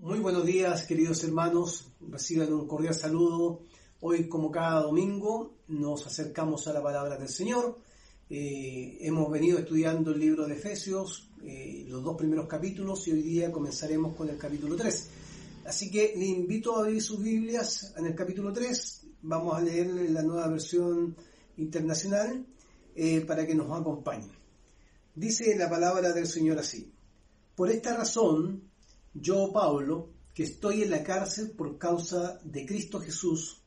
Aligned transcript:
Muy 0.00 0.20
buenos 0.20 0.46
días, 0.46 0.86
queridos 0.86 1.24
hermanos. 1.24 1.88
Reciban 2.08 2.52
un 2.52 2.68
cordial 2.68 2.94
saludo. 2.94 3.62
Hoy, 4.00 4.28
como 4.28 4.48
cada 4.48 4.82
domingo, 4.82 5.56
nos 5.66 6.06
acercamos 6.06 6.68
a 6.68 6.72
la 6.72 6.80
palabra 6.80 7.16
del 7.16 7.28
Señor. 7.28 7.80
Eh, 8.30 8.98
hemos 9.00 9.28
venido 9.28 9.58
estudiando 9.58 10.12
el 10.12 10.20
libro 10.20 10.46
de 10.46 10.54
Efesios, 10.54 11.28
eh, 11.42 11.84
los 11.88 12.04
dos 12.04 12.16
primeros 12.16 12.46
capítulos, 12.46 13.08
y 13.08 13.10
hoy 13.10 13.22
día 13.22 13.50
comenzaremos 13.50 14.14
con 14.14 14.28
el 14.28 14.38
capítulo 14.38 14.76
3. 14.76 15.08
Así 15.64 15.90
que 15.90 16.14
le 16.16 16.26
invito 16.26 16.76
a 16.76 16.84
abrir 16.84 17.02
sus 17.02 17.20
Biblias 17.20 17.92
en 17.96 18.06
el 18.06 18.14
capítulo 18.14 18.52
3. 18.52 19.02
Vamos 19.22 19.56
a 19.56 19.60
leer 19.60 19.88
la 19.88 20.22
nueva 20.22 20.46
versión 20.46 21.16
internacional 21.56 22.46
eh, 22.94 23.22
para 23.22 23.44
que 23.44 23.54
nos 23.56 23.68
acompañe. 23.76 24.30
Dice 25.12 25.56
la 25.56 25.68
palabra 25.68 26.12
del 26.12 26.28
Señor 26.28 26.60
así. 26.60 26.88
Por 27.56 27.68
esta 27.72 27.96
razón, 27.96 28.67
yo, 29.14 29.52
Pablo, 29.52 30.10
que 30.34 30.44
estoy 30.44 30.82
en 30.82 30.90
la 30.90 31.02
cárcel 31.02 31.50
por 31.50 31.78
causa 31.78 32.40
de 32.44 32.64
Cristo 32.64 33.00
Jesús, 33.00 33.62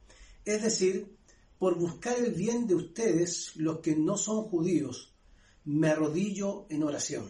es 0.45 0.61
decir, 0.61 1.15
por 1.59 1.77
buscar 1.77 2.17
el 2.17 2.33
bien 2.33 2.65
de 2.67 2.75
ustedes, 2.75 3.55
los 3.55 3.79
que 3.79 3.95
no 3.95 4.17
son 4.17 4.43
judíos, 4.43 5.13
me 5.65 5.89
arrodillo 5.89 6.65
en 6.69 6.83
oración. 6.83 7.29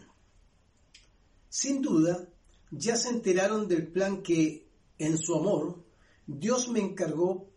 Sin 1.49 1.81
duda, 1.81 2.29
ya 2.71 2.95
se 2.95 3.09
enteraron 3.09 3.67
del 3.67 3.87
plan 3.87 4.21
que, 4.21 4.67
en 4.97 5.17
su 5.17 5.35
amor, 5.35 5.83
Dios 6.25 6.69
me 6.69 6.79
encargó 6.79 7.49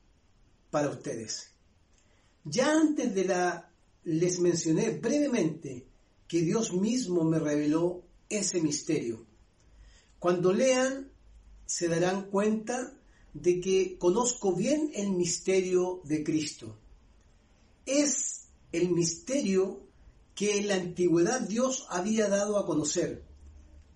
para 0.70 0.88
ustedes. 0.88 1.52
Ya 2.44 2.72
antes 2.72 3.14
de 3.14 3.24
la 3.24 3.70
les 4.04 4.38
mencioné 4.40 4.90
brevemente 4.90 5.86
que 6.26 6.40
Dios 6.40 6.72
mismo 6.72 7.24
me 7.24 7.38
reveló 7.38 8.02
ese 8.28 8.60
misterio. 8.60 9.26
Cuando 10.24 10.54
lean, 10.54 11.12
se 11.66 11.86
darán 11.86 12.30
cuenta 12.30 12.94
de 13.34 13.60
que 13.60 13.98
conozco 13.98 14.54
bien 14.54 14.90
el 14.94 15.10
misterio 15.10 16.00
de 16.04 16.24
Cristo. 16.24 16.78
Es 17.84 18.46
el 18.72 18.88
misterio 18.88 19.82
que 20.34 20.56
en 20.56 20.68
la 20.68 20.76
antigüedad 20.76 21.42
Dios 21.42 21.86
había 21.90 22.30
dado 22.30 22.56
a 22.56 22.64
conocer, 22.64 23.22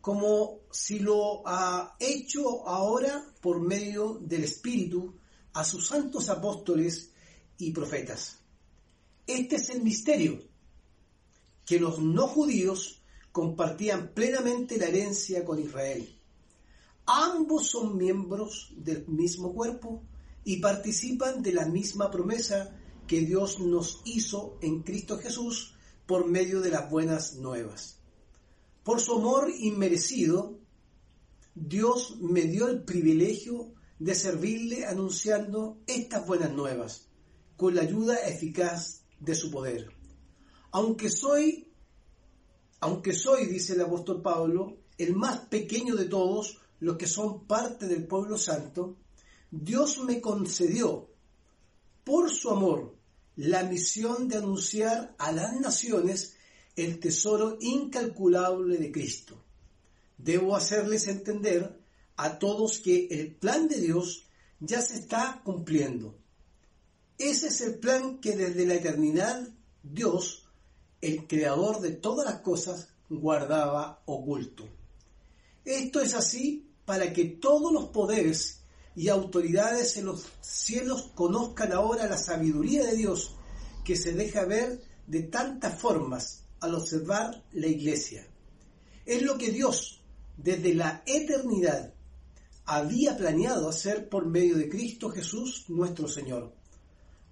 como 0.03 0.61
si 0.71 0.99
lo 0.99 1.49
ha 1.49 1.97
hecho 1.99 2.69
ahora 2.69 3.25
por 3.41 3.63
medio 3.63 4.19
del 4.21 4.45
Espíritu 4.45 5.15
a 5.55 5.65
sus 5.65 5.87
santos 5.87 6.29
apóstoles 6.29 7.11
y 7.57 7.71
profetas. 7.71 8.37
Este 9.27 9.57
es 9.57 9.71
el 9.71 9.83
misterio, 9.83 10.43
que 11.65 11.81
los 11.81 12.01
no 12.01 12.29
judíos 12.29 13.01
compartían 13.33 14.09
plenamente 14.09 14.77
la 14.77 14.89
herencia 14.89 15.43
con 15.43 15.59
Israel. 15.59 16.17
Ambos 17.11 17.71
son 17.71 17.97
miembros 17.97 18.71
del 18.77 19.09
mismo 19.09 19.55
cuerpo 19.55 20.03
y 20.45 20.59
participan 20.59 21.43
de 21.43 21.55
la 21.55 21.65
misma 21.65 22.11
promesa 22.11 22.79
que 23.07 23.23
Dios 23.23 23.61
nos 23.61 24.03
hizo 24.05 24.59
en 24.61 24.83
Cristo 24.83 25.17
Jesús 25.17 25.75
por 26.05 26.27
medio 26.27 26.61
de 26.61 26.69
las 26.69 26.91
buenas 26.91 27.37
nuevas. 27.37 28.03
Por 28.85 29.01
su 29.01 29.15
amor 29.15 29.51
inmerecido, 29.59 30.59
Dios 31.55 32.19
me 32.21 32.43
dio 32.43 32.69
el 32.69 32.85
privilegio 32.85 33.73
de 33.99 34.15
servirle 34.15 34.85
anunciando 34.85 35.79
estas 35.87 36.27
buenas 36.27 36.53
nuevas, 36.53 37.09
con 37.57 37.75
la 37.75 37.81
ayuda 37.81 38.17
eficaz 38.17 39.05
de 39.19 39.35
su 39.35 39.51
poder. 39.51 39.89
Aunque 40.73 41.09
soy, 41.09 41.73
aunque 42.81 43.15
soy, 43.15 43.47
dice 43.47 43.73
el 43.73 43.81
apóstol 43.81 44.21
Pablo, 44.21 44.77
el 44.99 45.17
más 45.17 45.39
pequeño 45.47 45.97
de 45.97 46.05
todos 46.05 46.59
los 46.81 46.97
que 46.97 47.07
son 47.07 47.47
parte 47.47 47.87
del 47.87 48.07
pueblo 48.07 48.39
santo, 48.39 48.97
Dios 49.51 49.99
me 50.05 50.21
concedió, 50.21 51.09
por 52.05 52.31
su 52.31 52.51
amor, 52.51 52.95
la 53.37 53.63
misión 53.65 54.29
de 54.29 54.37
anunciar 54.37 55.15
a 55.19 55.33
las 55.33 55.59
naciones 55.61 56.37
el 56.77 57.01
tesoro 57.01 57.57
incalculable 57.61 58.79
de 58.79 58.93
Cristo. 58.93 59.43
Debo 60.17 60.57
hacerles 60.57 61.07
entender 61.09 61.79
a 62.17 62.39
todos 62.39 62.81
que 62.81 63.07
el 63.11 63.35
plan 63.35 63.69
de 63.69 63.81
Dios 63.81 64.27
ya 64.61 64.81
se 64.83 64.95
está 64.95 65.41
cumpliendo. 65.45 66.17
Ese 67.17 67.49
es 67.49 67.61
el 67.61 67.79
plan 67.79 68.19
que 68.21 68.37
desde 68.37 68.67
la 68.67 68.75
eternidad 68.75 69.49
Dios, 69.83 70.49
el 71.01 71.27
creador 71.27 71.81
de 71.81 71.93
todas 71.93 72.27
las 72.27 72.43
cosas, 72.43 72.89
guardaba 73.09 74.03
oculto. 74.07 74.69
Esto 75.65 76.01
es 76.01 76.15
así 76.15 76.68
para 76.89 77.13
que 77.13 77.27
todos 77.27 77.71
los 77.71 77.91
poderes 77.91 78.63
y 78.97 79.11
autoridades 79.11 79.99
en 79.99 80.07
los 80.07 80.25
cielos 80.41 81.11
conozcan 81.15 81.71
ahora 81.75 82.09
la 82.09 82.17
sabiduría 82.17 82.83
de 82.83 82.97
Dios 82.97 83.37
que 83.85 83.95
se 83.95 84.13
deja 84.13 84.47
ver 84.47 84.81
de 85.07 85.25
tantas 85.25 85.79
formas 85.79 86.47
al 86.61 86.75
observar 86.75 87.45
la 87.53 87.67
iglesia. 87.67 88.27
Es 89.05 89.21
lo 89.21 89.37
que 89.37 89.51
Dios, 89.51 90.01
desde 90.39 90.73
la 90.73 91.03
eternidad, 91.05 91.93
había 92.65 93.19
planeado 93.19 93.69
hacer 93.69 94.09
por 94.09 94.25
medio 94.25 94.57
de 94.57 94.71
Cristo 94.71 95.11
Jesús 95.11 95.67
nuestro 95.69 96.09
Señor. 96.09 96.55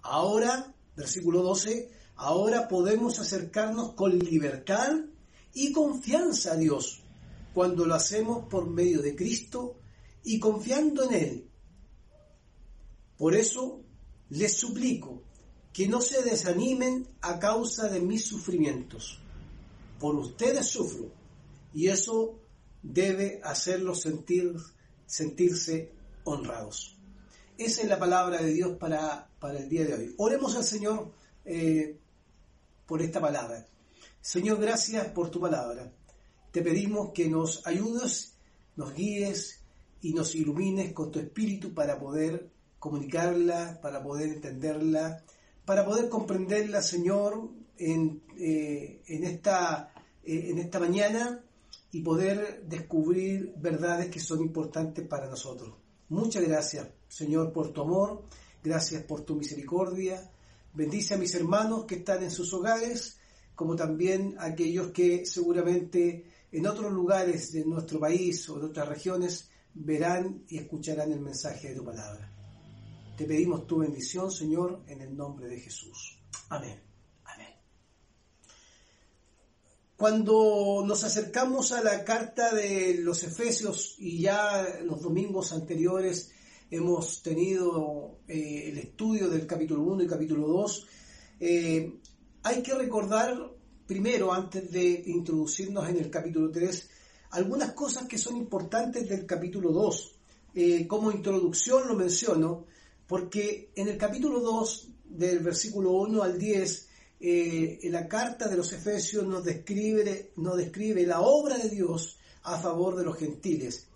Ahora, 0.02 0.74
versículo 0.94 1.42
12, 1.42 1.90
ahora 2.16 2.68
podemos 2.68 3.18
acercarnos 3.20 3.94
con 3.94 4.18
libertad 4.18 4.96
y 5.54 5.72
confianza 5.72 6.52
a 6.52 6.56
Dios 6.56 7.05
cuando 7.56 7.86
lo 7.86 7.94
hacemos 7.94 8.48
por 8.50 8.68
medio 8.68 9.00
de 9.00 9.16
Cristo 9.16 9.78
y 10.22 10.38
confiando 10.38 11.04
en 11.04 11.14
Él. 11.14 11.50
Por 13.16 13.34
eso 13.34 13.80
les 14.28 14.58
suplico 14.58 15.22
que 15.72 15.88
no 15.88 16.02
se 16.02 16.22
desanimen 16.22 17.08
a 17.22 17.38
causa 17.38 17.88
de 17.88 18.00
mis 18.00 18.26
sufrimientos. 18.26 19.20
Por 19.98 20.16
ustedes 20.16 20.66
sufro 20.66 21.10
y 21.72 21.88
eso 21.88 22.38
debe 22.82 23.40
hacerlos 23.42 24.02
sentir, 24.02 24.54
sentirse 25.06 25.92
honrados. 26.24 26.98
Esa 27.56 27.80
es 27.80 27.88
la 27.88 27.98
palabra 27.98 28.42
de 28.42 28.52
Dios 28.52 28.76
para, 28.76 29.30
para 29.40 29.60
el 29.60 29.70
día 29.70 29.86
de 29.86 29.94
hoy. 29.94 30.14
Oremos 30.18 30.56
al 30.56 30.64
Señor 30.64 31.10
eh, 31.46 31.98
por 32.84 33.00
esta 33.00 33.18
palabra. 33.18 33.66
Señor, 34.20 34.60
gracias 34.60 35.06
por 35.08 35.30
tu 35.30 35.40
palabra. 35.40 35.90
Te 36.56 36.62
pedimos 36.62 37.12
que 37.12 37.28
nos 37.28 37.66
ayudes, 37.66 38.34
nos 38.76 38.94
guíes 38.94 39.60
y 40.00 40.14
nos 40.14 40.34
ilumines 40.34 40.94
con 40.94 41.10
tu 41.10 41.18
espíritu 41.18 41.74
para 41.74 41.98
poder 41.98 42.48
comunicarla, 42.78 43.78
para 43.82 44.02
poder 44.02 44.30
entenderla, 44.30 45.22
para 45.66 45.84
poder 45.84 46.08
comprenderla, 46.08 46.80
Señor, 46.80 47.50
en, 47.76 48.22
eh, 48.38 49.02
esta, 49.06 49.92
eh, 50.24 50.54
esta 50.56 50.80
mañana 50.80 51.44
y 51.92 52.00
poder 52.00 52.64
descubrir 52.66 53.52
verdades 53.58 54.08
que 54.08 54.18
son 54.18 54.40
importantes 54.40 55.06
para 55.06 55.28
nosotros. 55.28 55.76
Muchas 56.08 56.42
gracias, 56.42 56.88
Señor, 57.06 57.52
por 57.52 57.74
tu 57.74 57.82
amor, 57.82 58.22
gracias 58.64 59.02
por 59.02 59.26
tu 59.26 59.36
misericordia. 59.36 60.30
Bendice 60.72 61.12
a 61.12 61.18
mis 61.18 61.34
hermanos 61.34 61.84
que 61.84 61.96
están 61.96 62.22
en 62.22 62.30
sus 62.30 62.50
hogares, 62.54 63.18
como 63.54 63.76
también 63.76 64.36
a 64.38 64.46
aquellos 64.46 64.90
que 64.92 65.26
seguramente 65.26 66.24
en 66.56 66.66
otros 66.66 66.90
lugares 66.90 67.52
de 67.52 67.66
nuestro 67.66 68.00
país 68.00 68.48
o 68.48 68.58
de 68.58 68.64
otras 68.64 68.88
regiones 68.88 69.50
verán 69.74 70.42
y 70.48 70.56
escucharán 70.56 71.12
el 71.12 71.20
mensaje 71.20 71.68
de 71.68 71.74
tu 71.74 71.84
palabra. 71.84 72.32
Te 73.14 73.26
pedimos 73.26 73.66
tu 73.66 73.80
bendición, 73.80 74.30
Señor, 74.30 74.82
en 74.86 75.02
el 75.02 75.14
nombre 75.14 75.48
de 75.48 75.60
Jesús. 75.60 76.18
Amén. 76.48 76.80
Amén. 77.24 77.48
Cuando 79.98 80.82
nos 80.86 81.04
acercamos 81.04 81.72
a 81.72 81.82
la 81.82 82.02
carta 82.04 82.54
de 82.54 83.00
los 83.00 83.22
Efesios 83.22 83.96
y 83.98 84.22
ya 84.22 84.80
los 84.82 85.02
domingos 85.02 85.52
anteriores 85.52 86.32
hemos 86.70 87.22
tenido 87.22 88.20
eh, 88.26 88.70
el 88.70 88.78
estudio 88.78 89.28
del 89.28 89.46
capítulo 89.46 89.82
1 89.82 90.04
y 90.04 90.06
capítulo 90.06 90.46
2, 90.46 90.86
eh, 91.40 92.00
hay 92.44 92.62
que 92.62 92.74
recordar 92.74 93.55
primero, 93.86 94.32
antes 94.32 94.70
de 94.70 95.02
introducirnos 95.06 95.88
en 95.88 95.98
el 95.98 96.10
capítulo 96.10 96.50
3, 96.50 96.88
algunas 97.30 97.72
cosas 97.72 98.06
que 98.06 98.18
son 98.18 98.36
importantes 98.36 99.08
del 99.08 99.26
capítulo 99.26 99.70
2. 99.70 100.12
Eh, 100.54 100.86
como 100.86 101.12
introducción 101.12 101.86
lo 101.86 101.94
menciono, 101.94 102.64
porque 103.06 103.70
en 103.74 103.88
el 103.88 103.96
capítulo 103.96 104.40
2, 104.40 104.88
del 105.04 105.40
versículo 105.40 105.92
1 105.92 106.22
al 106.22 106.38
10, 106.38 106.88
eh, 107.20 107.78
la 107.84 108.08
carta 108.08 108.48
de 108.48 108.56
los 108.56 108.72
Efesios 108.72 109.26
nos 109.26 109.44
describe, 109.44 110.32
nos 110.36 110.56
describe 110.56 111.06
la 111.06 111.20
obra 111.20 111.56
de 111.56 111.70
Dios 111.70 112.18
a 112.42 112.58
favor 112.58 112.96
de 112.96 113.04
los 113.04 113.16
gentiles. 113.16 113.86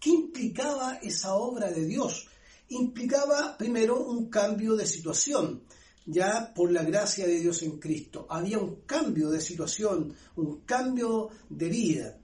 ¿Qué 0.00 0.10
implicaba 0.10 0.98
esa 1.02 1.34
obra 1.34 1.70
de 1.70 1.84
Dios? 1.84 2.28
Implicaba 2.68 3.56
primero 3.56 4.04
un 4.04 4.28
cambio 4.28 4.74
de 4.76 4.86
situación, 4.86 5.62
ya 6.06 6.52
por 6.54 6.70
la 6.70 6.84
gracia 6.84 7.26
de 7.26 7.40
Dios 7.40 7.62
en 7.62 7.78
Cristo. 7.78 8.26
Había 8.30 8.58
un 8.58 8.82
cambio 8.86 9.28
de 9.30 9.40
situación, 9.40 10.14
un 10.36 10.60
cambio 10.60 11.28
de 11.50 11.68
vida. 11.68 12.18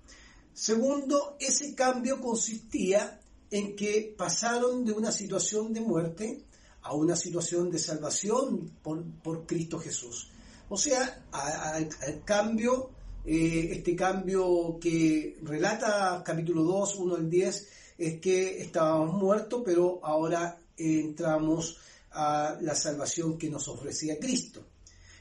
Segundo, 0.55 1.37
ese 1.41 1.75
cambio 1.75 2.21
consistía 2.21 3.21
en 3.51 3.75
que 3.75 4.15
pasaron 4.17 4.85
de 4.85 4.93
una 4.93 5.11
situación 5.11 5.73
de 5.73 5.81
muerte 5.81 6.45
a 6.83 6.95
una 6.95 7.17
situación 7.17 7.71
de 7.71 7.79
salvación 7.79 8.71
por, 8.83 9.47
Cristo 9.47 9.79
Jesús. 9.79 10.31
O 10.69 10.77
sea, 10.77 11.25
al 11.33 12.25
cambio, 12.25 12.91
eh, 13.25 13.69
este 13.73 13.95
cambio 13.95 14.79
que 14.81 15.39
relata 15.43 16.23
capítulo 16.25 16.63
2, 16.63 16.97
1 16.97 17.15
al 17.17 17.31
10, 17.31 17.69
es 17.99 18.21
que 18.21 18.63
estábamos 18.63 19.15
muertos, 19.15 19.63
pero 19.65 20.01
ahora 20.03 20.59
entramos 20.77 21.79
a 22.15 22.59
la 22.61 22.75
salvación 22.75 23.39
que 23.39 23.51
nos 23.51 23.69
ofrecía 23.69 24.19
Cristo. 24.19 24.65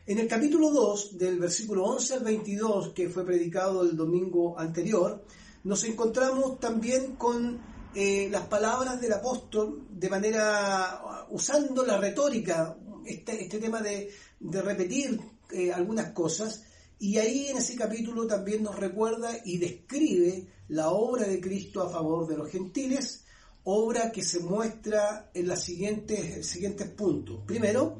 En 0.05 0.17
el 0.17 0.27
capítulo 0.27 0.71
2, 0.71 1.17
del 1.17 1.39
versículo 1.39 1.85
11 1.85 2.13
al 2.15 2.23
22, 2.23 2.89
que 2.89 3.09
fue 3.09 3.25
predicado 3.25 3.83
el 3.83 3.95
domingo 3.95 4.57
anterior, 4.59 5.23
nos 5.63 5.83
encontramos 5.83 6.59
también 6.59 7.15
con 7.15 7.61
eh, 7.93 8.27
las 8.31 8.47
palabras 8.47 8.99
del 8.99 9.13
apóstol 9.13 9.87
de 9.91 10.09
manera, 10.09 11.27
usando 11.29 11.85
la 11.85 11.97
retórica, 11.97 12.75
este, 13.05 13.43
este 13.43 13.59
tema 13.59 13.81
de, 13.81 14.09
repetir 14.39 15.19
eh, 15.51 15.71
algunas 15.71 16.11
cosas, 16.13 16.63
y 16.97 17.17
ahí 17.17 17.47
en 17.47 17.57
ese 17.57 17.75
capítulo 17.75 18.25
también 18.25 18.63
nos 18.63 18.79
recuerda 18.79 19.37
y 19.45 19.57
describe 19.57 20.47
la 20.69 20.89
obra 20.89 21.27
de 21.27 21.39
Cristo 21.39 21.83
a 21.83 21.89
favor 21.89 22.27
de 22.27 22.37
los 22.37 22.49
gentiles, 22.49 23.23
obra 23.63 24.11
que 24.11 24.23
se 24.23 24.39
muestra 24.39 25.29
en 25.33 25.47
los 25.47 25.59
siguientes, 25.59 26.47
siguientes 26.47 26.87
puntos. 26.89 27.41
Primero, 27.45 27.99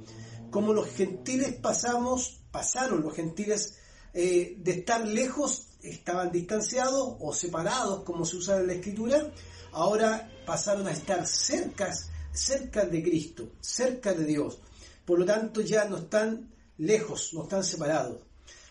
como 0.49 0.73
los 0.73 0.89
gentiles 0.89 1.53
pasamos, 1.61 2.41
pasaron 2.51 3.01
los 3.01 3.15
gentiles 3.15 3.77
eh, 4.13 4.55
de 4.57 4.71
estar 4.71 5.07
lejos, 5.07 5.67
estaban 5.81 6.31
distanciados 6.31 7.15
o 7.19 7.33
separados, 7.33 8.03
como 8.03 8.25
se 8.25 8.37
usa 8.37 8.57
en 8.57 8.67
la 8.67 8.73
escritura, 8.73 9.31
ahora 9.71 10.29
pasaron 10.45 10.87
a 10.87 10.91
estar 10.91 11.25
cerca, 11.25 11.93
cerca 12.33 12.85
de 12.85 13.01
Cristo, 13.03 13.53
cerca 13.61 14.13
de 14.13 14.25
Dios. 14.25 14.59
Por 15.05 15.19
lo 15.19 15.25
tanto, 15.25 15.61
ya 15.61 15.85
no 15.85 15.97
están 15.97 16.53
lejos, 16.77 17.33
no 17.33 17.43
están 17.43 17.63
separados. 17.63 18.21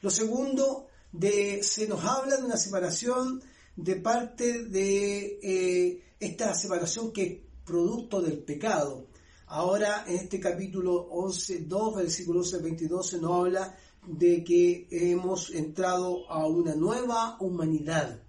Lo 0.03 0.11
segundo, 0.11 0.89
de, 1.13 1.63
se 1.63 1.89
nos 1.89 2.05
habla 2.05 2.37
de 2.37 2.45
una 2.45 2.57
separación 2.57 3.43
de 3.77 3.97
parte 3.97 4.65
de 4.65 5.39
eh, 5.43 6.03
esta 6.21 6.55
separación 6.55 7.13
que 7.13 7.23
es 7.23 7.39
producto 7.65 8.21
del 8.21 8.39
pecado. 8.39 9.07
Ahora 9.47 10.05
en 10.07 10.17
este 10.17 10.39
capítulo 10.39 10.95
11, 10.95 11.61
2, 11.61 11.97
versículo 11.97 12.41
11 12.41 12.59
22 12.59 13.07
se 13.07 13.19
nos 13.19 13.33
habla 13.33 13.75
de 14.07 14.45
que 14.45 14.87
hemos 14.91 15.51
entrado 15.51 16.31
a 16.31 16.47
una 16.47 16.75
nueva 16.75 17.37
humanidad, 17.41 18.23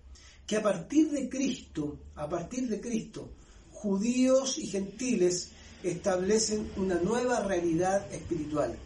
que 0.47 0.55
a 0.55 0.63
partir 0.63 1.11
de 1.11 1.29
Cristo, 1.29 1.99
a 2.15 2.27
partir 2.27 2.69
de 2.69 2.79
Cristo, 2.79 3.29
judíos 3.71 4.57
y 4.57 4.67
gentiles 4.67 5.49
establecen 5.83 6.71
una 6.77 6.95
nueva 6.95 7.41
realidad 7.41 8.11
espiritual. 8.13 8.77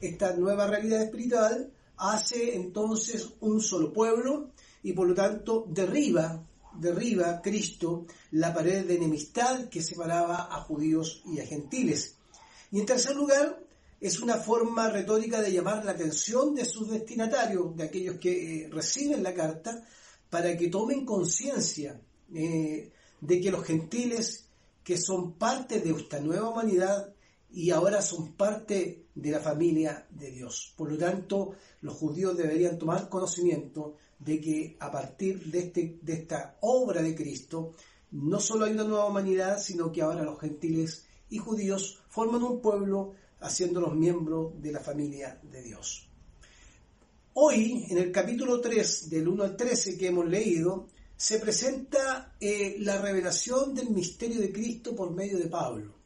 Esta 0.00 0.36
nueva 0.36 0.66
realidad 0.66 1.02
espiritual 1.02 1.72
hace 1.96 2.54
entonces 2.54 3.30
un 3.40 3.60
solo 3.60 3.92
pueblo 3.92 4.50
y 4.82 4.92
por 4.92 5.08
lo 5.08 5.14
tanto 5.14 5.66
derriba, 5.68 6.44
derriba 6.78 7.40
Cristo 7.42 8.06
la 8.32 8.52
pared 8.52 8.84
de 8.86 8.96
enemistad 8.96 9.68
que 9.68 9.82
separaba 9.82 10.48
a 10.50 10.60
judíos 10.60 11.22
y 11.26 11.40
a 11.40 11.46
gentiles. 11.46 12.16
Y 12.70 12.80
en 12.80 12.86
tercer 12.86 13.14
lugar, 13.16 13.60
es 14.00 14.20
una 14.20 14.36
forma 14.36 14.90
retórica 14.90 15.40
de 15.40 15.52
llamar 15.52 15.84
la 15.84 15.92
atención 15.92 16.54
de 16.54 16.64
sus 16.64 16.90
destinatarios, 16.90 17.76
de 17.76 17.84
aquellos 17.84 18.18
que 18.18 18.64
eh, 18.64 18.68
reciben 18.68 19.22
la 19.22 19.32
carta, 19.32 19.82
para 20.28 20.56
que 20.56 20.68
tomen 20.68 21.06
conciencia 21.06 22.00
eh, 22.34 22.90
de 23.20 23.40
que 23.40 23.50
los 23.50 23.64
gentiles, 23.64 24.46
que 24.82 24.98
son 24.98 25.32
parte 25.38 25.80
de 25.80 25.92
esta 25.92 26.20
nueva 26.20 26.50
humanidad 26.50 27.13
y 27.54 27.70
ahora 27.70 28.02
son 28.02 28.32
parte 28.32 29.06
de 29.14 29.30
la 29.30 29.38
familia 29.38 30.06
de 30.10 30.30
Dios. 30.32 30.74
Por 30.76 30.90
lo 30.90 30.98
tanto, 30.98 31.54
los 31.82 31.94
judíos 31.94 32.36
deberían 32.36 32.78
tomar 32.78 33.08
conocimiento 33.08 33.94
de 34.18 34.40
que 34.40 34.76
a 34.80 34.90
partir 34.90 35.44
de, 35.44 35.60
este, 35.60 35.98
de 36.02 36.12
esta 36.14 36.56
obra 36.62 37.00
de 37.00 37.14
Cristo, 37.14 37.74
no 38.10 38.40
solo 38.40 38.64
hay 38.64 38.72
una 38.72 38.84
nueva 38.84 39.06
humanidad, 39.06 39.60
sino 39.60 39.92
que 39.92 40.02
ahora 40.02 40.24
los 40.24 40.40
gentiles 40.40 41.06
y 41.30 41.38
judíos 41.38 42.00
forman 42.08 42.42
un 42.42 42.60
pueblo 42.60 43.14
haciéndolos 43.40 43.94
miembros 43.94 44.60
de 44.60 44.72
la 44.72 44.80
familia 44.80 45.40
de 45.42 45.62
Dios. 45.62 46.08
Hoy, 47.34 47.86
en 47.88 47.98
el 47.98 48.10
capítulo 48.10 48.60
3, 48.60 49.10
del 49.10 49.28
1 49.28 49.44
al 49.44 49.56
13 49.56 49.96
que 49.96 50.08
hemos 50.08 50.26
leído, 50.26 50.88
se 51.16 51.38
presenta 51.38 52.34
eh, 52.40 52.76
la 52.80 53.00
revelación 53.00 53.74
del 53.74 53.90
misterio 53.90 54.40
de 54.40 54.52
Cristo 54.52 54.94
por 54.94 55.12
medio 55.12 55.38
de 55.38 55.46
Pablo. 55.46 56.03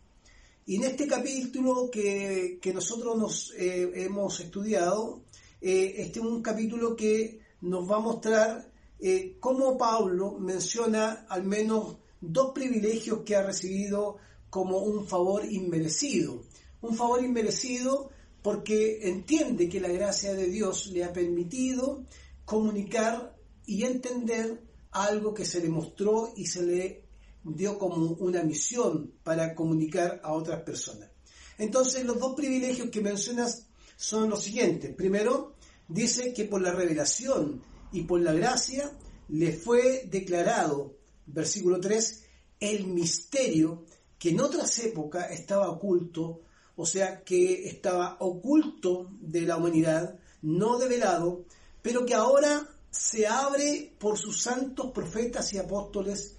Y 0.68 0.76
en 0.76 0.84
este 0.84 1.06
capítulo 1.06 1.90
que, 1.90 2.60
nosotros 2.74 3.16
nos 3.16 3.54
eh, 3.56 3.90
hemos 4.04 4.38
estudiado, 4.38 5.22
eh, 5.62 5.94
este 5.96 6.18
es 6.18 6.26
un 6.26 6.42
capítulo 6.42 6.94
que 6.94 7.40
nos 7.62 7.90
va 7.90 7.96
a 7.96 8.00
mostrar 8.00 8.70
eh, 9.00 9.38
cómo 9.40 9.78
Pablo 9.78 10.32
menciona 10.38 11.24
al 11.30 11.44
menos 11.44 11.96
dos 12.20 12.52
privilegios 12.52 13.20
que 13.24 13.34
ha 13.34 13.46
recibido 13.46 14.18
como 14.50 14.80
un 14.80 15.06
favor 15.06 15.50
inmerecido. 15.50 16.42
Un 16.82 16.94
favor 16.94 17.24
inmerecido 17.24 18.10
porque 18.42 19.08
entiende 19.08 19.70
que 19.70 19.80
la 19.80 19.88
gracia 19.88 20.34
de 20.34 20.48
Dios 20.48 20.88
le 20.88 21.02
ha 21.02 21.14
permitido 21.14 22.04
comunicar 22.44 23.34
y 23.64 23.84
entender 23.84 24.62
algo 24.90 25.32
que 25.32 25.46
se 25.46 25.60
le 25.60 25.70
mostró 25.70 26.34
y 26.36 26.44
se 26.44 26.62
le 26.62 27.07
dio 27.54 27.78
como 27.78 28.12
una 28.14 28.42
misión 28.42 29.14
para 29.22 29.54
comunicar 29.54 30.20
a 30.22 30.32
otras 30.32 30.62
personas. 30.62 31.10
Entonces 31.58 32.04
los 32.04 32.18
dos 32.18 32.34
privilegios 32.34 32.90
que 32.90 33.00
mencionas 33.00 33.66
son 33.96 34.30
los 34.30 34.42
siguientes. 34.42 34.94
Primero, 34.94 35.54
dice 35.88 36.32
que 36.32 36.44
por 36.44 36.62
la 36.62 36.72
revelación 36.72 37.62
y 37.92 38.02
por 38.02 38.20
la 38.20 38.32
gracia 38.32 38.92
le 39.28 39.52
fue 39.52 40.06
declarado, 40.10 40.96
versículo 41.26 41.80
3, 41.80 42.24
el 42.60 42.86
misterio 42.86 43.84
que 44.18 44.30
en 44.30 44.40
otras 44.40 44.78
épocas 44.78 45.30
estaba 45.30 45.68
oculto, 45.70 46.42
o 46.76 46.86
sea, 46.86 47.22
que 47.22 47.68
estaba 47.68 48.16
oculto 48.20 49.10
de 49.20 49.42
la 49.42 49.56
humanidad, 49.56 50.18
no 50.42 50.78
develado, 50.78 51.44
pero 51.82 52.06
que 52.06 52.14
ahora 52.14 52.68
se 52.90 53.26
abre 53.26 53.94
por 53.98 54.18
sus 54.18 54.42
santos 54.42 54.90
profetas 54.92 55.52
y 55.52 55.58
apóstoles 55.58 56.36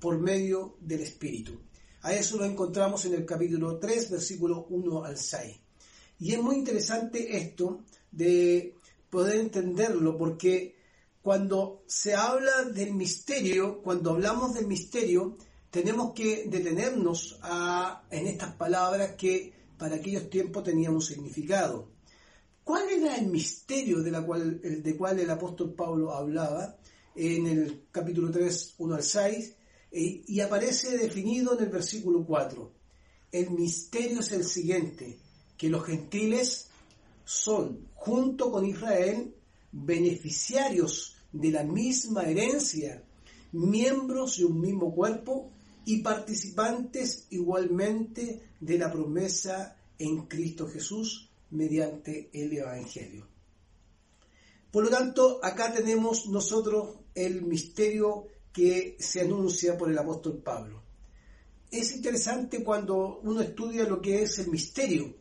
por 0.00 0.18
medio 0.18 0.76
del 0.80 1.00
Espíritu. 1.00 1.58
A 2.02 2.12
eso 2.14 2.36
lo 2.36 2.44
encontramos 2.44 3.04
en 3.06 3.14
el 3.14 3.26
capítulo 3.26 3.78
3, 3.78 4.10
versículo 4.10 4.66
1 4.70 5.04
al 5.04 5.16
6. 5.16 5.56
Y 6.20 6.32
es 6.32 6.42
muy 6.42 6.56
interesante 6.56 7.36
esto 7.36 7.84
de 8.10 8.74
poder 9.10 9.40
entenderlo, 9.40 10.16
porque 10.16 10.76
cuando 11.22 11.82
se 11.86 12.14
habla 12.14 12.64
del 12.64 12.94
misterio, 12.94 13.82
cuando 13.82 14.10
hablamos 14.10 14.54
del 14.54 14.66
misterio, 14.66 15.36
tenemos 15.70 16.12
que 16.14 16.44
detenernos 16.46 17.38
en 18.10 18.26
estas 18.26 18.54
palabras 18.54 19.12
que 19.16 19.52
para 19.76 19.96
aquellos 19.96 20.30
tiempos 20.30 20.64
tenían 20.64 20.94
un 20.94 21.02
significado. 21.02 21.88
¿Cuál 22.64 22.88
era 22.90 23.16
el 23.16 23.26
misterio 23.26 24.02
de 24.02 24.10
la 24.10 24.22
cual, 24.24 24.60
de 24.60 24.96
cual 24.96 25.18
el 25.18 25.30
apóstol 25.30 25.74
Pablo 25.74 26.12
hablaba 26.12 26.76
en 27.14 27.46
el 27.46 27.86
capítulo 27.90 28.30
3, 28.30 28.74
1 28.78 28.94
al 28.94 29.02
6? 29.02 29.54
Y 29.90 30.40
aparece 30.40 30.98
definido 30.98 31.56
en 31.56 31.64
el 31.64 31.70
versículo 31.70 32.24
4. 32.24 32.72
El 33.32 33.50
misterio 33.50 34.20
es 34.20 34.32
el 34.32 34.44
siguiente, 34.44 35.18
que 35.56 35.68
los 35.68 35.84
gentiles 35.84 36.68
son, 37.24 37.88
junto 37.94 38.50
con 38.50 38.64
Israel, 38.64 39.34
beneficiarios 39.72 41.16
de 41.32 41.50
la 41.50 41.62
misma 41.62 42.22
herencia, 42.22 43.02
miembros 43.52 44.38
de 44.38 44.46
un 44.46 44.60
mismo 44.60 44.94
cuerpo 44.94 45.50
y 45.84 46.02
participantes 46.02 47.26
igualmente 47.30 48.42
de 48.60 48.78
la 48.78 48.90
promesa 48.90 49.76
en 49.98 50.26
Cristo 50.26 50.68
Jesús 50.68 51.30
mediante 51.50 52.30
el 52.32 52.52
Evangelio. 52.52 53.26
Por 54.70 54.84
lo 54.84 54.90
tanto, 54.90 55.40
acá 55.42 55.72
tenemos 55.72 56.26
nosotros 56.26 56.96
el 57.14 57.42
misterio 57.42 58.26
que 58.52 58.96
se 58.98 59.20
anuncia 59.20 59.76
por 59.76 59.90
el 59.90 59.98
apóstol 59.98 60.38
Pablo. 60.44 60.82
Es 61.70 61.94
interesante 61.94 62.64
cuando 62.64 63.20
uno 63.22 63.42
estudia 63.42 63.84
lo 63.84 64.00
que 64.00 64.22
es 64.22 64.38
el 64.38 64.48
misterio, 64.48 65.14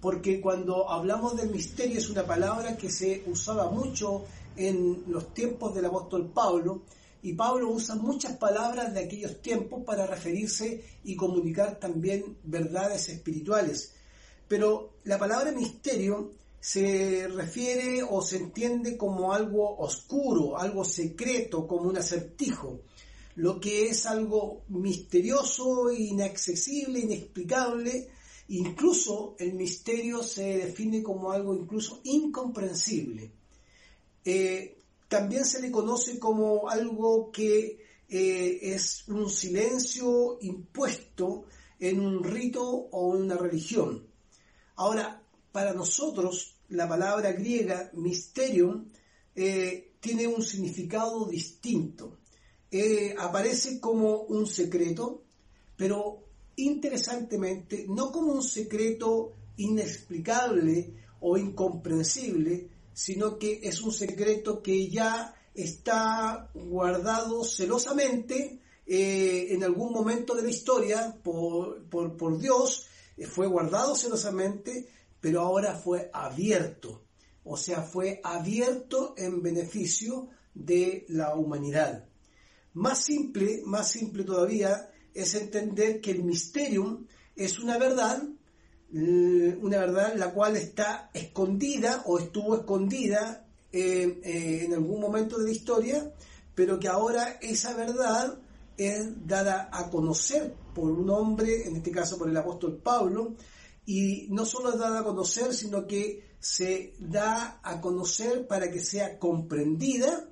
porque 0.00 0.40
cuando 0.40 0.90
hablamos 0.90 1.36
del 1.36 1.50
misterio 1.50 1.98
es 1.98 2.10
una 2.10 2.26
palabra 2.26 2.76
que 2.76 2.90
se 2.90 3.24
usaba 3.26 3.70
mucho 3.70 4.24
en 4.56 5.04
los 5.08 5.32
tiempos 5.32 5.74
del 5.74 5.86
apóstol 5.86 6.30
Pablo, 6.32 6.82
y 7.22 7.32
Pablo 7.32 7.70
usa 7.70 7.94
muchas 7.94 8.36
palabras 8.36 8.92
de 8.92 9.00
aquellos 9.00 9.40
tiempos 9.40 9.82
para 9.82 10.06
referirse 10.06 10.84
y 11.04 11.16
comunicar 11.16 11.80
también 11.80 12.36
verdades 12.44 13.08
espirituales. 13.08 13.94
Pero 14.46 14.90
la 15.04 15.18
palabra 15.18 15.50
misterio 15.52 16.32
se 16.64 17.28
refiere 17.28 18.02
o 18.02 18.22
se 18.22 18.38
entiende 18.38 18.96
como 18.96 19.34
algo 19.34 19.76
oscuro, 19.76 20.56
algo 20.56 20.82
secreto, 20.82 21.66
como 21.66 21.90
un 21.90 21.98
acertijo, 21.98 22.80
lo 23.36 23.60
que 23.60 23.88
es 23.88 24.06
algo 24.06 24.64
misterioso, 24.68 25.92
inaccesible, 25.92 27.00
inexplicable, 27.00 28.08
incluso 28.48 29.36
el 29.38 29.52
misterio 29.52 30.22
se 30.22 30.56
define 30.56 31.02
como 31.02 31.32
algo 31.32 31.54
incluso 31.54 32.00
incomprensible. 32.02 33.30
Eh, 34.24 34.78
también 35.06 35.44
se 35.44 35.60
le 35.60 35.70
conoce 35.70 36.18
como 36.18 36.70
algo 36.70 37.30
que 37.30 37.78
eh, 38.08 38.58
es 38.62 39.06
un 39.08 39.28
silencio 39.28 40.38
impuesto 40.40 41.44
en 41.78 42.00
un 42.00 42.24
rito 42.24 42.66
o 42.66 43.08
una 43.08 43.36
religión. 43.36 44.08
Ahora, 44.76 45.20
para 45.52 45.72
nosotros, 45.72 46.53
la 46.68 46.88
palabra 46.88 47.32
griega 47.32 47.90
mysterium 47.94 48.90
eh, 49.34 49.94
tiene 50.00 50.26
un 50.26 50.42
significado 50.42 51.26
distinto. 51.26 52.18
Eh, 52.70 53.14
aparece 53.18 53.80
como 53.80 54.22
un 54.22 54.46
secreto, 54.46 55.24
pero 55.76 56.24
interesantemente, 56.56 57.86
no 57.88 58.10
como 58.10 58.32
un 58.32 58.42
secreto 58.42 59.34
inexplicable 59.56 60.94
o 61.20 61.36
incomprensible, 61.36 62.68
sino 62.92 63.38
que 63.38 63.60
es 63.62 63.80
un 63.80 63.92
secreto 63.92 64.62
que 64.62 64.88
ya 64.88 65.34
está 65.54 66.50
guardado 66.54 67.44
celosamente 67.44 68.60
eh, 68.86 69.46
en 69.50 69.64
algún 69.64 69.92
momento 69.92 70.34
de 70.34 70.42
la 70.42 70.50
historia 70.50 71.16
por, 71.22 71.84
por, 71.88 72.38
Dios, 72.38 72.86
fue 73.28 73.46
guardado 73.46 73.94
celosamente, 73.94 74.88
pero 75.24 75.40
ahora 75.40 75.74
fue 75.74 76.10
abierto, 76.12 77.06
o 77.44 77.56
sea, 77.56 77.80
fue 77.80 78.20
abierto 78.22 79.14
en 79.16 79.40
beneficio 79.40 80.28
de 80.52 81.06
la 81.08 81.34
humanidad. 81.34 82.04
Más 82.74 82.98
simple, 82.98 83.62
más 83.64 83.90
simple 83.90 84.24
todavía, 84.24 84.90
es 85.14 85.34
entender 85.34 86.02
que 86.02 86.10
el 86.10 86.24
misterium 86.24 87.06
es 87.34 87.58
una 87.58 87.78
verdad 87.78 88.22
Mm, 88.96 89.64
una 89.64 89.78
verdad 89.78 90.14
la 90.14 90.32
cual 90.32 90.54
está 90.56 91.10
escondida 91.12 92.04
o 92.06 92.20
estuvo 92.20 92.54
escondida 92.54 93.44
eh, 93.72 94.20
eh, 94.22 94.64
en 94.66 94.74
algún 94.74 95.00
momento 95.00 95.36
de 95.36 95.46
la 95.46 95.50
historia, 95.50 96.12
pero 96.54 96.78
que 96.78 96.86
ahora 96.86 97.38
esa 97.42 97.74
verdad 97.74 98.38
es 98.76 99.26
dada 99.26 99.68
a 99.72 99.90
conocer 99.90 100.54
por 100.72 100.92
un 100.92 101.10
hombre, 101.10 101.66
en 101.66 101.74
este 101.74 101.90
caso 101.90 102.16
por 102.16 102.28
el 102.28 102.36
apóstol 102.36 102.76
Pablo, 102.76 103.34
y 103.86 104.28
no 104.30 104.46
solo 104.46 104.72
es 104.72 104.78
dada 104.78 105.00
a 105.00 105.04
conocer, 105.04 105.52
sino 105.52 105.86
que 105.86 106.36
se 106.38 106.94
da 106.98 107.60
a 107.62 107.80
conocer 107.80 108.46
para 108.46 108.70
que 108.70 108.80
sea 108.80 109.18
comprendida 109.18 110.28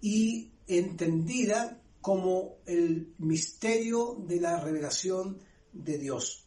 y 0.00 0.52
entendida 0.66 1.82
como 2.00 2.58
el 2.66 3.14
misterio 3.18 4.16
de 4.26 4.40
la 4.40 4.60
revelación 4.60 5.38
de 5.72 5.98
Dios. 5.98 6.46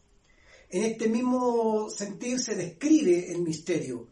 En 0.70 0.84
este 0.84 1.08
mismo 1.08 1.88
sentir 1.90 2.38
se 2.38 2.54
describe 2.54 3.32
el 3.32 3.42
misterio. 3.42 4.08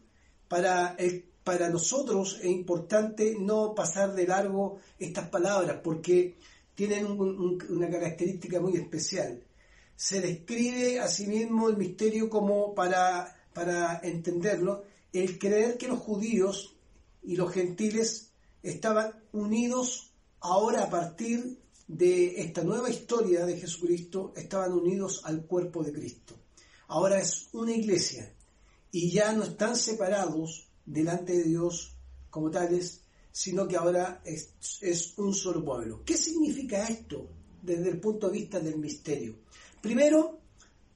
Para, 0.47 0.97
para 1.43 1.69
nosotros 1.69 2.39
es 2.41 2.51
importante 2.51 3.35
no 3.39 3.73
pasar 3.75 4.13
de 4.13 4.27
largo 4.27 4.79
estas 4.99 5.29
palabras 5.29 5.79
porque 5.83 6.35
tienen 6.75 7.07
una 7.07 7.89
característica 7.89 8.59
muy 8.59 8.75
especial. 8.75 9.46
Se 9.97 10.21
describe 10.21 11.01
asimismo 11.01 11.67
el 11.67 11.75
misterio 11.75 12.29
como 12.29 12.73
para, 12.73 13.35
para 13.51 13.99
entenderlo, 14.01 14.85
el 15.11 15.37
creer 15.37 15.77
que 15.77 15.89
los 15.89 15.99
judíos 15.99 16.77
y 17.21 17.35
los 17.35 17.51
gentiles 17.51 18.31
estaban 18.63 19.11
unidos 19.33 20.13
ahora 20.39 20.85
a 20.85 20.89
partir 20.89 21.59
de 21.89 22.39
esta 22.41 22.63
nueva 22.63 22.89
historia 22.89 23.45
de 23.45 23.59
Jesucristo, 23.59 24.31
estaban 24.37 24.71
unidos 24.71 25.21
al 25.25 25.45
cuerpo 25.45 25.83
de 25.83 25.91
Cristo 25.91 26.37
ahora 26.87 27.19
es 27.19 27.49
una 27.53 27.75
iglesia 27.75 28.33
y 28.91 29.11
ya 29.11 29.31
no 29.33 29.43
están 29.43 29.75
separados 29.75 30.67
delante 30.85 31.33
de 31.33 31.43
Dios 31.43 31.95
como 32.29 32.49
tales, 32.49 33.01
sino 33.31 33.67
que 33.67 33.75
ahora 33.75 34.21
es, 34.25 35.13
un 35.17 35.33
solo 35.33 35.63
pueblo. 35.63 36.03
¿Qué 36.05 36.17
significa 36.17 36.87
esto 36.87 37.29
desde 37.61 37.89
el 37.89 37.99
punto 37.99 38.27
de 38.27 38.39
vista 38.39 38.59
del 38.59 38.77
misterio? 38.77 39.35
Primero, 39.81 40.39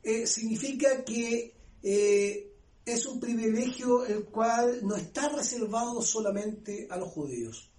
eh, 0.03 0.25
significa 0.25 1.03
que 1.03 1.53
eh, 1.83 2.51
es 2.83 3.05
un 3.05 3.19
privilegio 3.19 4.05
el 4.05 4.25
cual 4.25 4.79
no 4.83 4.95
está 4.95 5.29
reservado 5.29 6.01
solamente 6.01 6.87
a 6.89 6.97
los 6.97 7.09
judíos. 7.09 7.69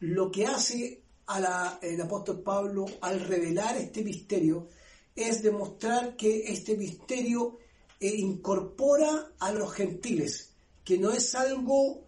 Lo 0.00 0.30
que 0.30 0.46
hace 0.46 1.02
el 1.82 2.00
apóstol 2.00 2.42
Pablo 2.42 2.84
al 3.00 3.20
revelar 3.20 3.76
este 3.76 4.02
misterio 4.02 4.68
es 5.14 5.42
demostrar 5.42 6.16
que 6.16 6.52
este 6.52 6.76
misterio 6.76 7.58
eh, 8.00 8.12
incorpora 8.16 9.32
a 9.38 9.52
los 9.52 9.72
gentiles, 9.72 10.54
que 10.84 10.98
no 10.98 11.12
es 11.12 11.34
algo 11.34 12.06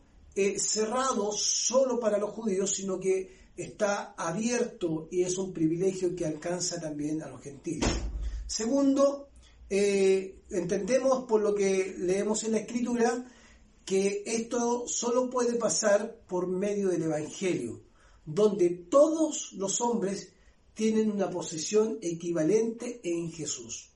cerrado 0.56 1.30
solo 1.30 2.00
para 2.00 2.18
los 2.18 2.30
judíos, 2.30 2.74
sino 2.74 2.98
que 2.98 3.52
está 3.56 4.14
abierto 4.18 5.06
y 5.12 5.22
es 5.22 5.38
un 5.38 5.52
privilegio 5.52 6.16
que 6.16 6.26
alcanza 6.26 6.80
también 6.80 7.22
a 7.22 7.28
los 7.28 7.40
gentiles. 7.40 7.88
Segundo, 8.46 9.28
eh, 9.68 10.42
entendemos 10.50 11.24
por 11.24 11.40
lo 11.40 11.54
que 11.54 11.94
leemos 11.98 12.44
en 12.44 12.52
la 12.52 12.58
escritura 12.58 13.26
que 13.84 14.22
esto 14.26 14.86
solo 14.86 15.28
puede 15.28 15.54
pasar 15.54 16.20
por 16.26 16.46
medio 16.46 16.88
del 16.88 17.02
Evangelio, 17.02 17.82
donde 18.24 18.70
todos 18.70 19.52
los 19.54 19.80
hombres 19.80 20.32
tienen 20.74 21.10
una 21.10 21.30
posición 21.30 21.98
equivalente 22.02 23.00
en 23.04 23.30
Jesús. 23.30 23.90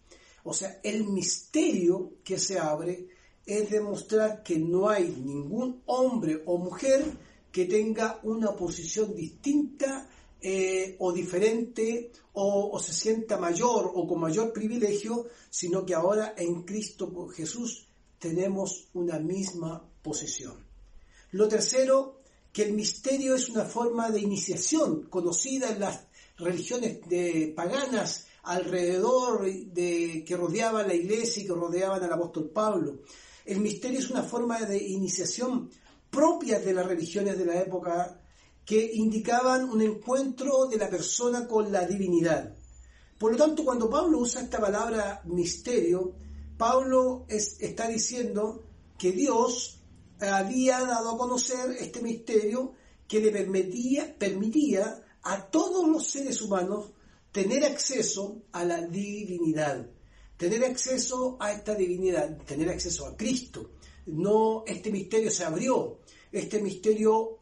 O 0.44 0.54
sea, 0.54 0.80
el 0.82 1.04
misterio 1.04 2.14
que 2.24 2.38
se 2.38 2.58
abre 2.58 3.08
es 3.44 3.70
demostrar 3.70 4.42
que 4.42 4.58
no 4.58 4.88
hay 4.88 5.08
ningún 5.08 5.82
hombre 5.86 6.42
o 6.46 6.58
mujer 6.58 7.04
que 7.50 7.64
tenga 7.64 8.20
una 8.22 8.54
posición 8.54 9.14
distinta 9.14 10.08
eh, 10.40 10.96
o 11.00 11.12
diferente 11.12 12.12
o, 12.34 12.78
se 12.78 12.92
sienta 12.92 13.38
mayor 13.38 13.90
o 13.92 14.06
con 14.06 14.20
mayor 14.20 14.52
privilegio, 14.52 15.26
sino 15.50 15.84
que 15.84 15.94
ahora 15.94 16.34
en 16.36 16.62
Cristo 16.62 17.28
Jesús 17.28 17.88
tenemos 18.18 18.88
una 18.94 19.18
misma 19.18 19.82
posición. 20.02 20.54
Lo 21.32 21.48
tercero, 21.48 22.20
que 22.52 22.62
el 22.62 22.72
misterio 22.72 23.34
es 23.34 23.48
una 23.48 23.64
forma 23.64 24.10
de 24.10 24.20
iniciación 24.20 25.02
conocida 25.10 25.70
en 25.70 25.80
las 25.80 26.06
religiones 26.36 27.00
de 27.08 27.52
paganas 27.54 28.26
alrededor 28.44 29.44
de, 29.44 30.24
que 30.26 30.36
rodeaban 30.36 30.86
la 30.86 30.94
iglesia 30.94 31.42
y 31.42 31.46
que 31.46 31.52
rodeaban 31.52 32.02
al 32.02 32.12
apóstol 32.12 32.50
Pablo. 32.50 33.00
El 33.44 33.60
misterio 33.60 33.98
es 33.98 34.10
una 34.10 34.22
forma 34.22 34.60
de 34.60 34.78
iniciación 34.78 35.70
propia 36.10 36.60
de 36.60 36.72
las 36.72 36.86
religiones 36.86 37.36
de 37.36 37.44
la 37.44 37.60
época 37.60 38.20
que 38.68 38.90
indicaban 38.96 39.64
un 39.70 39.80
encuentro 39.80 40.66
de 40.66 40.76
la 40.76 40.90
persona 40.90 41.48
con 41.48 41.72
la 41.72 41.86
divinidad. 41.86 42.54
Por 43.18 43.32
lo 43.32 43.38
tanto, 43.38 43.64
cuando 43.64 43.88
Pablo 43.88 44.18
usa 44.18 44.42
esta 44.42 44.60
palabra 44.60 45.22
misterio, 45.24 46.12
Pablo 46.58 47.24
está 47.30 47.88
diciendo 47.88 48.66
que 48.98 49.12
Dios 49.12 49.80
había 50.20 50.80
dado 50.80 51.12
a 51.12 51.16
conocer 51.16 51.76
este 51.80 52.02
misterio 52.02 52.74
que 53.08 53.20
le 53.20 53.30
permitía, 53.30 54.14
permitía 54.18 55.02
a 55.22 55.46
todos 55.46 55.88
los 55.88 56.06
seres 56.06 56.42
humanos 56.42 56.90
tener 57.32 57.64
acceso 57.64 58.42
a 58.52 58.66
la 58.66 58.82
divinidad, 58.82 59.88
tener 60.36 60.62
acceso 60.66 61.38
a 61.40 61.52
esta 61.52 61.74
divinidad, 61.74 62.36
tener 62.44 62.68
acceso 62.68 63.06
a 63.06 63.16
Cristo. 63.16 63.70
No, 64.04 64.64
este 64.66 64.92
misterio 64.92 65.30
se 65.30 65.44
abrió, 65.44 65.97
este 66.32 66.60
misterio 66.60 67.38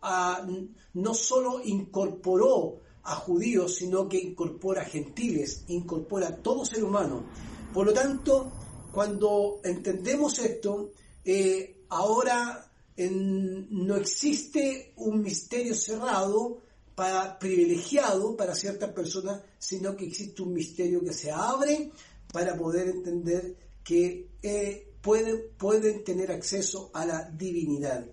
no 0.94 1.14
solo 1.14 1.60
incorporó 1.64 2.80
a 3.02 3.14
judíos, 3.16 3.76
sino 3.76 4.08
que 4.08 4.18
incorpora 4.18 4.82
a 4.82 4.86
gentiles, 4.86 5.64
incorpora 5.68 6.28
a 6.28 6.36
todo 6.36 6.64
ser 6.64 6.82
humano. 6.84 7.24
Por 7.72 7.86
lo 7.86 7.92
tanto, 7.92 8.50
cuando 8.92 9.60
entendemos 9.62 10.38
esto, 10.38 10.90
eh, 11.24 11.84
ahora 11.90 12.70
no 12.98 13.96
existe 13.96 14.92
un 14.96 15.22
misterio 15.22 15.74
cerrado, 15.74 16.62
para, 16.96 17.38
privilegiado 17.38 18.36
para 18.36 18.54
ciertas 18.54 18.90
personas, 18.92 19.42
sino 19.58 19.94
que 19.94 20.06
existe 20.06 20.42
un 20.42 20.54
misterio 20.54 21.04
que 21.04 21.12
se 21.12 21.30
abre 21.30 21.92
para 22.32 22.56
poder 22.56 22.88
entender 22.88 23.54
que 23.84 24.30
eh, 24.42 24.94
pueden, 25.02 25.50
pueden 25.58 26.02
tener 26.02 26.32
acceso 26.32 26.90
a 26.94 27.04
la 27.04 27.30
divinidad. 27.30 28.06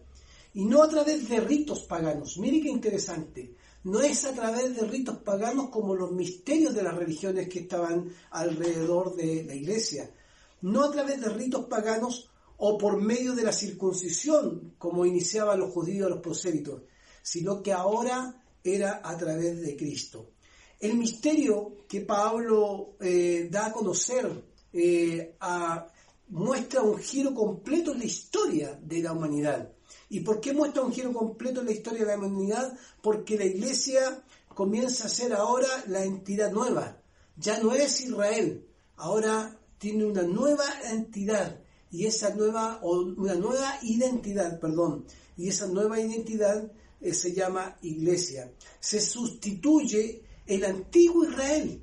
Y 0.54 0.66
no 0.66 0.84
a 0.84 0.90
través 0.90 1.28
de 1.28 1.40
ritos 1.40 1.82
paganos. 1.82 2.38
Mire 2.38 2.62
qué 2.62 2.70
interesante. 2.70 3.56
No 3.84 4.02
es 4.02 4.24
a 4.26 4.34
través 4.34 4.76
de 4.76 4.88
ritos 4.88 5.18
paganos 5.18 5.70
como 5.70 5.96
los 5.96 6.12
misterios 6.12 6.74
de 6.74 6.84
las 6.84 6.96
religiones 6.96 7.50
que 7.50 7.60
estaban 7.60 8.10
alrededor 8.32 9.16
de 9.16 9.44
la 9.44 9.56
iglesia. 9.56 10.10
No 10.62 10.84
a 10.84 10.92
través 10.92 11.20
de 11.20 11.30
ritos 11.30 11.66
paganos 11.66 12.30
o 12.58 12.78
por 12.78 13.02
medio 13.02 13.34
de 13.34 13.44
la 13.44 13.52
circuncisión, 13.52 14.76
como 14.78 15.06
iniciaban 15.06 15.60
los 15.60 15.74
judíos 15.74 16.10
los 16.10 16.22
prosélitos, 16.22 16.84
sino 17.22 17.62
que 17.62 17.74
ahora 17.74 18.42
era 18.64 19.02
a 19.04 19.18
través 19.18 19.62
de 19.62 19.76
Cristo. 19.76 20.30
El 20.80 20.98
misterio 20.98 21.86
que 21.88 22.02
Pablo 22.02 22.96
eh, 23.02 23.50
da 23.52 23.68
a 23.68 23.72
conocer 23.74 24.30
eh, 24.72 25.36
muestra 26.30 26.82
un 26.82 26.98
giro 27.00 27.34
completo 27.34 27.92
en 27.92 28.00
la 28.00 28.06
historia 28.06 28.80
de 28.82 29.02
la 29.02 29.12
humanidad. 29.12 29.73
¿Y 30.14 30.20
por 30.20 30.40
qué 30.40 30.54
muestra 30.54 30.84
un 30.84 30.94
giro 30.94 31.12
completo 31.12 31.62
en 31.62 31.66
la 31.66 31.72
historia 31.72 32.06
de 32.06 32.16
la 32.16 32.20
humanidad? 32.20 32.78
Porque 33.02 33.36
la 33.36 33.46
iglesia 33.46 34.24
comienza 34.48 35.08
a 35.08 35.10
ser 35.10 35.34
ahora 35.34 35.68
la 35.88 36.04
entidad 36.04 36.52
nueva. 36.52 37.02
Ya 37.36 37.58
no 37.58 37.74
es 37.74 38.00
Israel, 38.02 38.64
ahora 38.96 39.60
tiene 39.80 40.06
una 40.06 40.22
nueva 40.22 40.66
entidad 40.92 41.60
y 41.90 42.06
esa 42.06 42.30
nueva, 42.36 42.80
una 42.84 43.34
nueva 43.34 43.80
identidad, 43.82 44.60
perdón, 44.60 45.08
y 45.36 45.48
esa 45.48 45.66
nueva 45.66 46.00
identidad 46.00 46.72
eh, 47.02 47.12
se 47.12 47.34
llama 47.34 47.76
iglesia. 47.82 48.54
Se 48.80 49.02
sustituye 49.02 50.22
el 50.46 50.64
antiguo 50.64 51.28
Israel, 51.28 51.82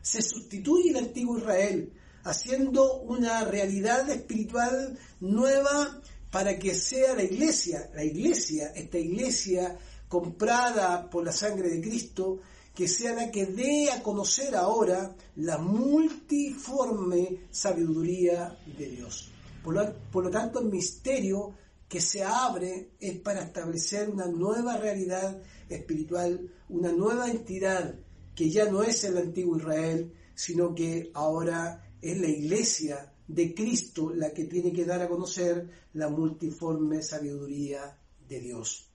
se 0.00 0.22
sustituye 0.22 0.92
el 0.92 0.96
antiguo 0.96 1.36
Israel, 1.36 1.92
haciendo 2.24 3.00
una 3.02 3.44
realidad 3.44 4.08
espiritual 4.08 4.98
nueva 5.20 6.00
para 6.30 6.58
que 6.58 6.74
sea 6.74 7.14
la 7.14 7.22
iglesia, 7.22 7.90
la 7.94 8.04
iglesia, 8.04 8.72
esta 8.74 8.98
iglesia 8.98 9.78
comprada 10.08 11.08
por 11.08 11.24
la 11.24 11.32
sangre 11.32 11.68
de 11.68 11.80
Cristo, 11.80 12.40
que 12.74 12.88
sea 12.88 13.14
la 13.14 13.30
que 13.30 13.46
dé 13.46 13.90
a 13.90 14.02
conocer 14.02 14.54
ahora 14.54 15.16
la 15.36 15.58
multiforme 15.58 17.46
sabiduría 17.50 18.58
de 18.76 18.86
Dios. 18.86 19.30
Por 19.64 20.24
lo, 20.24 20.30
tanto, 20.30 20.60
el 20.60 20.66
misterio 20.66 21.54
que 21.88 22.00
se 22.00 22.22
abre 22.22 22.90
es 23.00 23.18
para 23.18 23.42
establecer 23.42 24.10
una 24.10 24.26
nueva 24.26 24.76
realidad 24.76 25.40
espiritual, 25.68 26.52
una 26.68 26.92
nueva 26.92 27.30
entidad 27.30 27.94
que 28.34 28.50
ya 28.50 28.70
no 28.70 28.82
es 28.82 29.02
el 29.04 29.16
antiguo 29.16 29.56
Israel, 29.56 30.12
sino 30.34 30.74
que 30.74 31.10
ahora 31.14 31.82
es 32.00 32.20
la 32.20 32.28
iglesia 32.28 33.12
de 33.28 33.54
Cristo 33.54 34.12
la 34.14 34.32
que 34.32 34.44
tiene 34.44 34.72
que 34.72 34.84
dar 34.84 35.02
a 35.02 35.08
conocer 35.08 35.68
la 35.94 36.08
multiforme 36.08 37.02
sabiduría 37.02 37.98
de 38.28 38.40
Dios. 38.40 38.88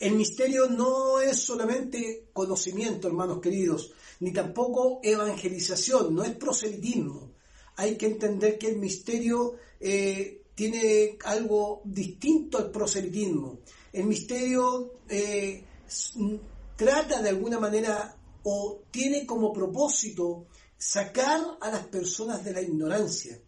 El 0.00 0.14
misterio 0.16 0.68
no 0.68 1.20
es 1.20 1.38
solamente 1.38 2.28
conocimiento, 2.32 3.08
hermanos 3.08 3.40
queridos, 3.40 3.92
ni 4.20 4.32
tampoco 4.32 5.00
evangelización, 5.02 6.14
no 6.14 6.24
es 6.24 6.34
proselitismo 6.36 7.34
hay 7.76 7.96
que 7.96 8.06
entender 8.06 8.58
que 8.58 8.68
el 8.68 8.78
misterio 8.78 9.54
eh, 9.80 10.42
tiene 10.54 11.18
algo 11.24 11.82
distinto 11.84 12.58
al 12.58 12.70
proselitismo. 12.70 13.58
El 13.92 14.04
misterio 14.04 14.94
eh, 15.08 15.64
trata 16.76 17.22
de 17.22 17.28
alguna 17.28 17.58
manera 17.58 18.16
o 18.44 18.82
tiene 18.90 19.26
como 19.26 19.52
propósito 19.52 20.46
sacar 20.78 21.40
a 21.60 21.70
las 21.70 21.86
personas 21.86 22.44
de 22.44 22.52
la 22.52 22.62
ignorancia, 22.62 23.38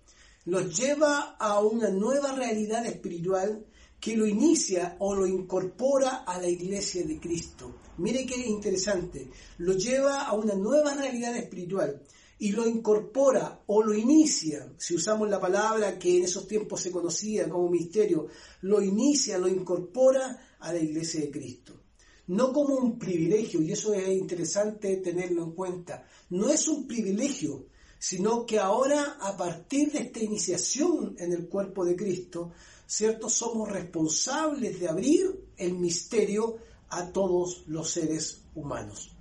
los 0.46 0.76
lleva 0.78 1.36
a 1.38 1.60
una 1.60 1.90
nueva 1.90 2.32
realidad 2.32 2.86
espiritual 2.86 3.66
que 4.00 4.16
lo 4.16 4.26
inicia 4.26 4.96
o 5.00 5.14
lo 5.14 5.26
incorpora 5.26 6.24
a 6.24 6.40
la 6.40 6.48
iglesia 6.48 7.04
de 7.04 7.18
Cristo. 7.18 7.80
Mire 7.98 8.26
qué 8.26 8.36
interesante, 8.46 9.30
lo 9.58 9.72
lleva 9.72 10.22
a 10.22 10.34
una 10.34 10.54
nueva 10.54 10.94
realidad 10.94 11.36
espiritual 11.36 12.02
y 12.38 12.52
lo 12.52 12.66
incorpora 12.66 13.62
o 13.66 13.82
lo 13.82 13.94
inicia, 13.94 14.72
si 14.76 14.94
usamos 14.94 15.28
la 15.30 15.40
palabra 15.40 15.98
que 15.98 16.18
en 16.18 16.24
esos 16.24 16.46
tiempos 16.46 16.82
se 16.82 16.92
conocía 16.92 17.48
como 17.48 17.70
misterio, 17.70 18.28
lo 18.62 18.82
inicia, 18.82 19.38
lo 19.38 19.48
incorpora 19.48 20.56
a 20.60 20.72
la 20.72 20.78
iglesia 20.78 21.20
de 21.20 21.30
Cristo. 21.30 21.85
No 22.28 22.52
como 22.52 22.74
un 22.74 22.98
privilegio, 22.98 23.62
y 23.62 23.72
eso 23.72 23.94
es 23.94 24.08
interesante 24.08 24.96
tenerlo 24.96 25.44
en 25.44 25.52
cuenta, 25.52 26.06
no 26.30 26.50
es 26.50 26.66
un 26.66 26.86
privilegio, 26.86 27.66
sino 27.98 28.44
que 28.44 28.58
ahora 28.58 29.16
a 29.20 29.36
partir 29.36 29.92
de 29.92 30.00
esta 30.00 30.20
iniciación 30.20 31.16
en 31.18 31.32
el 31.32 31.48
cuerpo 31.48 31.84
de 31.84 31.96
Cristo, 31.96 32.52
¿cierto? 32.86 33.28
Somos 33.28 33.70
responsables 33.70 34.80
de 34.80 34.88
abrir 34.88 35.44
el 35.56 35.74
misterio 35.74 36.56
a 36.88 37.12
todos 37.12 37.64
los 37.66 37.90
seres 37.90 38.42
humanos. 38.54 39.16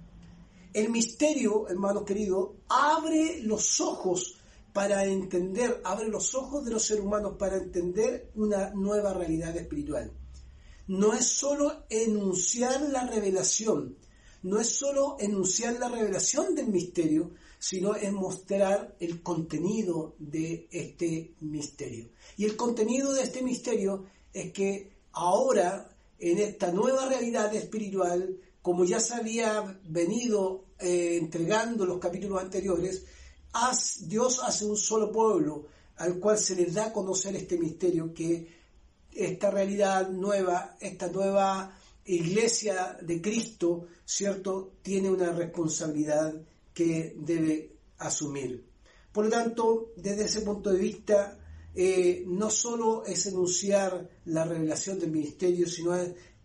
El 0.74 0.89
misterio, 0.89 1.68
hermano 1.70 2.04
querido, 2.04 2.58
abre 2.68 3.41
los 3.41 3.80
ojos 3.80 4.36
para 4.74 5.06
entender, 5.06 5.82
abre 5.86 6.10
los 6.10 6.36
ojos 6.36 6.65
de 6.65 6.72
los 6.72 6.84
seres 6.84 7.04
humanos 7.04 7.36
para 7.39 7.58
entender 7.58 8.32
una 8.36 8.72
nueva 8.72 9.13
realidad 9.13 9.56
espiritual. 9.56 10.12
No 10.88 11.13
es 11.13 11.26
solo 11.26 11.86
enunciar 11.89 12.82
la 12.89 13.08
revelación, 13.08 13.98
no 14.43 14.60
es 14.60 14.69
solo 14.69 15.17
enunciar 15.19 15.80
la 15.80 15.89
revelación 15.89 16.54
del 16.54 16.67
misterio, 16.67 17.32
sino 17.58 17.95
es 17.95 18.12
mostrar 18.13 18.95
el 19.00 19.24
contenido 19.24 20.15
de 20.19 20.67
este 20.71 21.34
misterio. 21.39 22.10
Y 22.38 22.45
el 22.45 22.56
contenido 22.56 23.13
de 23.13 23.24
este 23.24 23.41
misterio 23.41 24.06
es 24.32 24.52
que 24.52 24.91
ahora, 25.13 25.89
en 26.19 26.38
esta 26.38 26.71
nueva 26.71 27.08
realidad 27.08 27.54
espiritual, 27.56 28.38
como 28.62 28.86
ya 28.86 29.00
se 29.00 29.15
había 29.15 29.80
venido 29.88 30.65
eh, 30.80 31.17
entregando 31.19 31.86
los 31.86 31.98
capítulos 31.98 32.39
anteriores, 32.41 33.06
Dios 34.02 34.41
hace 34.43 34.65
un 34.65 34.78
solo 34.78 35.12
pueblo 35.12 35.67
al 35.98 36.19
cual 36.19 36.38
se 36.38 36.56
les 36.56 36.74
da 36.74 36.88
a 36.88 36.93
conocer 36.93 37.36
este 37.36 37.58
misterio, 37.58 38.13
que 38.13 38.55
esta 39.15 39.49
realidad 39.49 40.10
nueva, 40.10 40.75
esta 40.80 41.08
nueva 41.08 41.78
iglesia 42.06 42.97
de 43.01 43.21
Cristo, 43.21 43.88
¿cierto?, 44.06 44.73
tiene 44.82 45.10
una 45.10 45.32
responsabilidad 45.32 46.34
que 46.73 47.15
debe 47.17 47.71
asumir. 47.97 48.63
Por 49.12 49.25
lo 49.25 49.32
tanto, 49.32 49.93
desde 49.95 50.25
ese 50.25 50.41
punto 50.41 50.71
de 50.71 50.80
vista, 50.80 51.39
eh, 51.73 52.23
no 52.28 52.49
solo 52.49 53.06
es 53.06 53.25
enunciar 53.25 54.10
la 54.25 54.43
revelación 54.43 54.99
del 54.99 55.12
ministerio, 55.12 55.67
sino 55.67 55.95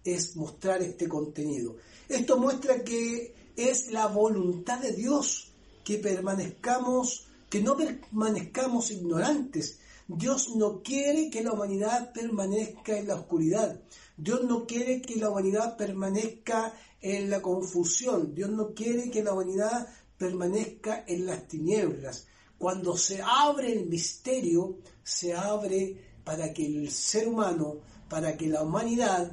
es 0.05 0.37
mostrar 0.37 0.81
este 0.83 1.09
contenido. 1.09 1.77
Esto 2.09 2.39
muestra 2.39 2.83
que 2.83 3.35
es 3.57 3.91
la 3.91 4.07
voluntad 4.07 4.81
de 4.81 4.93
Dios 4.93 5.53
que 5.85 5.99
permanezcamos, 5.99 7.27
que 7.49 7.61
no 7.61 7.77
permanezcamos 7.77 8.91
ignorantes. 8.91 9.79
Dios 10.13 10.57
no 10.57 10.83
quiere 10.83 11.31
que 11.31 11.41
la 11.41 11.53
humanidad 11.53 12.13
permanezca 12.13 12.99
en 12.99 13.07
la 13.07 13.15
oscuridad. 13.15 13.81
Dios 14.17 14.43
no 14.43 14.67
quiere 14.67 15.01
que 15.01 15.15
la 15.15 15.31
humanidad 15.31 15.77
permanezca 15.77 16.75
en 17.01 17.31
la 17.31 17.41
confusión. 17.41 18.35
Dios 18.35 18.51
no 18.51 18.75
quiere 18.75 19.09
que 19.09 19.23
la 19.23 19.33
humanidad 19.33 19.87
permanezca 20.19 21.05
en 21.07 21.27
las 21.27 21.47
tinieblas. 21.47 22.27
Cuando 22.59 22.97
se 22.97 23.23
abre 23.23 23.73
el 23.73 23.87
misterio, 23.87 24.79
se 25.01 25.33
abre 25.33 25.97
para 26.25 26.53
que 26.53 26.67
el 26.67 26.91
ser 26.91 27.29
humano, 27.29 27.79
para 28.09 28.37
que 28.37 28.49
la 28.49 28.65
humanidad 28.65 29.31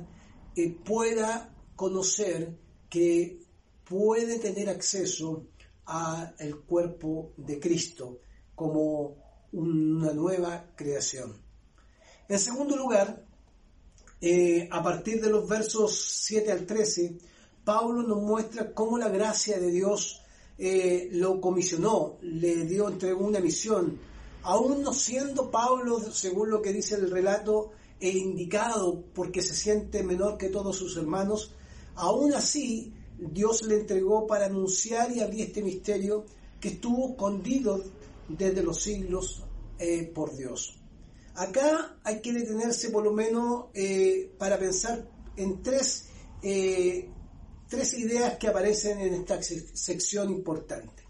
eh, 0.55 0.69
pueda 0.85 1.55
conocer 1.75 2.55
que 2.87 3.39
puede 3.83 4.37
tener 4.37 4.69
acceso 4.69 5.47
al 5.85 6.59
cuerpo 6.67 7.31
de 7.35 7.59
Cristo 7.59 8.19
como 8.53 9.26
una 9.57 10.13
nueva 10.13 10.67
creación. 10.75 11.35
En 12.29 12.39
segundo 12.39 12.75
lugar, 12.75 13.25
eh, 14.21 14.69
a 14.71 14.83
partir 14.83 15.19
de 15.19 15.31
los 15.31 15.49
versos 15.49 15.99
7 16.25 16.51
al 16.51 16.65
13, 16.67 17.17
Pablo 17.63 18.03
nos 18.03 18.21
muestra 18.21 18.71
cómo 18.71 18.99
la 18.99 19.09
gracia 19.09 19.59
de 19.59 19.71
Dios 19.71 20.21
eh, 20.59 21.09
lo 21.13 21.41
comisionó, 21.41 22.17
le 22.21 22.65
dio, 22.65 22.87
entregó 22.87 23.25
una 23.25 23.39
misión, 23.39 23.99
aún 24.43 24.83
no 24.83 24.93
siendo 24.93 25.49
Pablo, 25.49 25.99
según 25.99 26.51
lo 26.51 26.61
que 26.61 26.71
dice 26.71 26.95
el 26.95 27.09
relato, 27.09 27.71
e 27.99 28.11
indicado 28.11 29.05
porque 29.15 29.41
se 29.41 29.55
siente 29.55 30.03
menor 30.03 30.37
que 30.37 30.49
todos 30.49 30.75
sus 30.75 30.97
hermanos, 30.97 31.51
aún 31.95 32.31
así 32.35 32.93
Dios 33.17 33.63
le 33.63 33.79
entregó 33.79 34.27
para 34.27 34.45
anunciar 34.45 35.11
y 35.11 35.19
abrir 35.19 35.47
este 35.47 35.63
misterio 35.63 36.25
que 36.59 36.69
estuvo 36.69 37.09
escondido 37.09 37.83
desde 38.29 38.61
los 38.61 38.81
siglos 38.81 39.46
eh, 39.79 40.11
por 40.13 40.35
Dios. 40.35 40.79
Acá 41.35 41.97
hay 42.03 42.21
que 42.21 42.33
detenerse 42.33 42.89
por 42.89 43.03
lo 43.03 43.13
menos 43.13 43.65
eh, 43.73 44.33
para 44.37 44.57
pensar 44.57 45.07
en 45.35 45.61
tres 45.61 46.09
eh, 46.41 47.09
tres 47.67 47.97
ideas 47.97 48.37
que 48.37 48.47
aparecen 48.47 48.99
en 48.99 49.13
esta 49.13 49.41
sección 49.41 50.31
importante. 50.31 51.03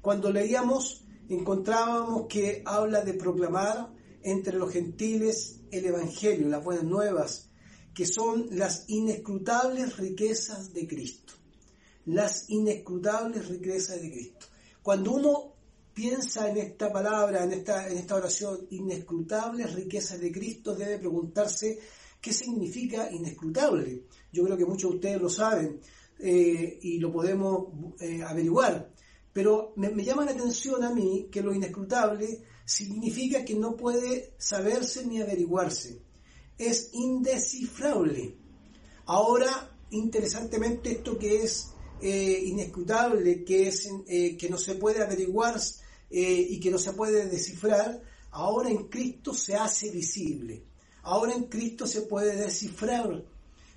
Cuando 0.00 0.32
leíamos, 0.32 1.04
encontrábamos 1.28 2.26
que 2.28 2.62
habla 2.64 3.02
de 3.02 3.14
proclamar 3.14 3.92
entre 4.22 4.58
los 4.58 4.72
gentiles 4.72 5.60
el 5.70 5.86
Evangelio, 5.86 6.48
las 6.48 6.64
buenas 6.64 6.84
nuevas, 6.84 7.50
que 7.94 8.06
son 8.06 8.48
las 8.50 8.88
inescrutables 8.88 9.96
riquezas 9.96 10.72
de 10.72 10.86
Cristo. 10.86 11.34
Las 12.06 12.50
inescrutables 12.50 13.48
riquezas 13.48 14.00
de 14.00 14.10
Cristo. 14.10 14.46
Cuando 14.82 15.12
uno 15.12 15.52
piensa 15.94 16.50
en 16.50 16.56
esta 16.58 16.92
palabra, 16.92 17.44
en 17.44 17.52
esta, 17.52 17.88
en 17.88 17.98
esta 17.98 18.16
oración, 18.16 18.66
inescrutables 18.70 19.74
riquezas 19.74 20.20
de 20.20 20.32
Cristo, 20.32 20.74
debe 20.74 20.98
preguntarse 20.98 21.78
qué 22.20 22.32
significa 22.32 23.10
inescrutable. 23.10 24.04
Yo 24.32 24.44
creo 24.44 24.56
que 24.56 24.64
muchos 24.64 24.90
de 24.90 24.96
ustedes 24.96 25.20
lo 25.20 25.28
saben 25.28 25.80
eh, 26.18 26.78
y 26.82 26.98
lo 26.98 27.12
podemos 27.12 27.66
eh, 28.00 28.22
averiguar. 28.22 28.90
Pero 29.32 29.72
me, 29.76 29.90
me, 29.90 30.04
llama 30.04 30.24
la 30.24 30.32
atención 30.32 30.84
a 30.84 30.94
mí 30.94 31.28
que 31.30 31.42
lo 31.42 31.54
inescrutable 31.54 32.42
significa 32.64 33.44
que 33.44 33.54
no 33.54 33.76
puede 33.76 34.34
saberse 34.38 35.06
ni 35.06 35.20
averiguarse. 35.20 36.00
Es 36.58 36.90
indescifrable. 36.92 38.36
Ahora, 39.06 39.76
interesantemente, 39.90 40.92
esto 40.92 41.18
que 41.18 41.42
es 41.42 41.71
eh, 42.02 42.42
inescrutable, 42.46 43.44
que, 43.44 43.68
es, 43.68 43.88
eh, 44.08 44.36
que 44.36 44.50
no 44.50 44.58
se 44.58 44.74
puede 44.74 45.02
averiguar 45.02 45.60
eh, 46.10 46.46
y 46.50 46.58
que 46.58 46.70
no 46.70 46.78
se 46.78 46.92
puede 46.94 47.28
descifrar, 47.28 48.02
ahora 48.32 48.70
en 48.70 48.88
Cristo 48.88 49.32
se 49.32 49.54
hace 49.54 49.90
visible. 49.90 50.64
Ahora 51.04 51.32
en 51.32 51.44
Cristo 51.44 51.86
se 51.86 52.02
puede 52.02 52.36
descifrar 52.36 53.24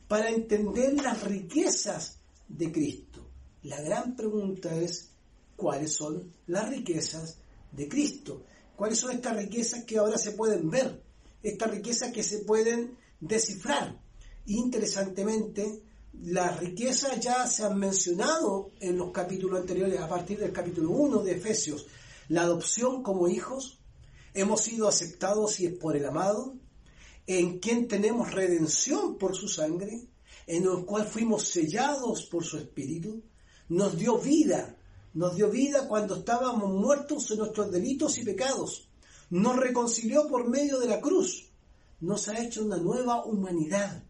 para 0.08 0.30
entender 0.30 0.94
las 1.02 1.24
riquezas 1.24 2.20
de 2.48 2.72
Cristo. 2.72 3.28
La 3.64 3.82
gran 3.82 4.16
pregunta 4.16 4.76
es, 4.76 5.10
¿cuáles 5.56 5.94
son 5.94 6.34
las 6.48 6.70
riquezas 6.70 7.38
de 7.72 7.88
Cristo? 7.88 8.44
¿Cuáles 8.76 9.00
son 9.00 9.12
estas 9.12 9.38
riquezas 9.38 9.84
que 9.86 9.98
ahora 9.98 10.18
se 10.18 10.32
pueden 10.32 10.70
ver? 10.70 11.02
Estas 11.42 11.72
riquezas 11.72 12.12
que 12.12 12.24
se 12.24 12.40
pueden 12.40 12.98
descifrar. 13.20 14.00
Interesantemente, 14.48 15.82
las 16.24 16.60
riquezas 16.60 17.20
ya 17.20 17.46
se 17.48 17.64
han 17.64 17.78
mencionado 17.78 18.72
en 18.80 18.98
los 18.98 19.12
capítulos 19.12 19.62
anteriores, 19.62 20.00
a 20.00 20.08
partir 20.08 20.40
del 20.40 20.52
capítulo 20.52 20.92
1 20.92 21.24
de 21.24 21.34
Efesios. 21.34 21.86
La 22.30 22.42
adopción 22.42 23.04
como 23.04 23.28
hijos, 23.28 23.80
hemos 24.34 24.62
sido 24.62 24.88
aceptados 24.88 25.60
y 25.60 25.68
es 25.68 25.74
por 25.74 25.96
el 25.96 26.06
amado, 26.06 26.56
en 27.28 27.60
quien 27.60 27.88
tenemos 27.88 28.32
redención 28.32 29.18
por 29.18 29.36
su 29.36 29.48
sangre, 29.48 30.08
en 30.48 30.64
el 30.64 30.86
cual 30.86 31.06
fuimos 31.06 31.48
sellados 31.48 32.26
por 32.26 32.44
su 32.44 32.58
espíritu, 32.58 33.24
nos 33.70 33.98
dio 33.98 34.18
vida, 34.18 34.78
nos 35.14 35.36
dio 35.36 35.50
vida 35.50 35.88
cuando 35.88 36.16
estábamos 36.16 36.72
muertos 36.72 37.32
en 37.32 37.40
nuestros 37.40 37.72
delitos 37.72 38.18
y 38.18 38.24
pecados, 38.24 38.90
nos 39.30 39.56
reconcilió 39.56 40.28
por 40.28 40.48
medio 40.48 40.80
de 40.80 40.88
la 40.88 41.02
cruz, 41.02 41.50
nos 42.00 42.28
ha 42.28 42.40
hecho 42.44 42.64
una 42.64 42.78
nueva 42.78 43.26
humanidad 43.26 44.04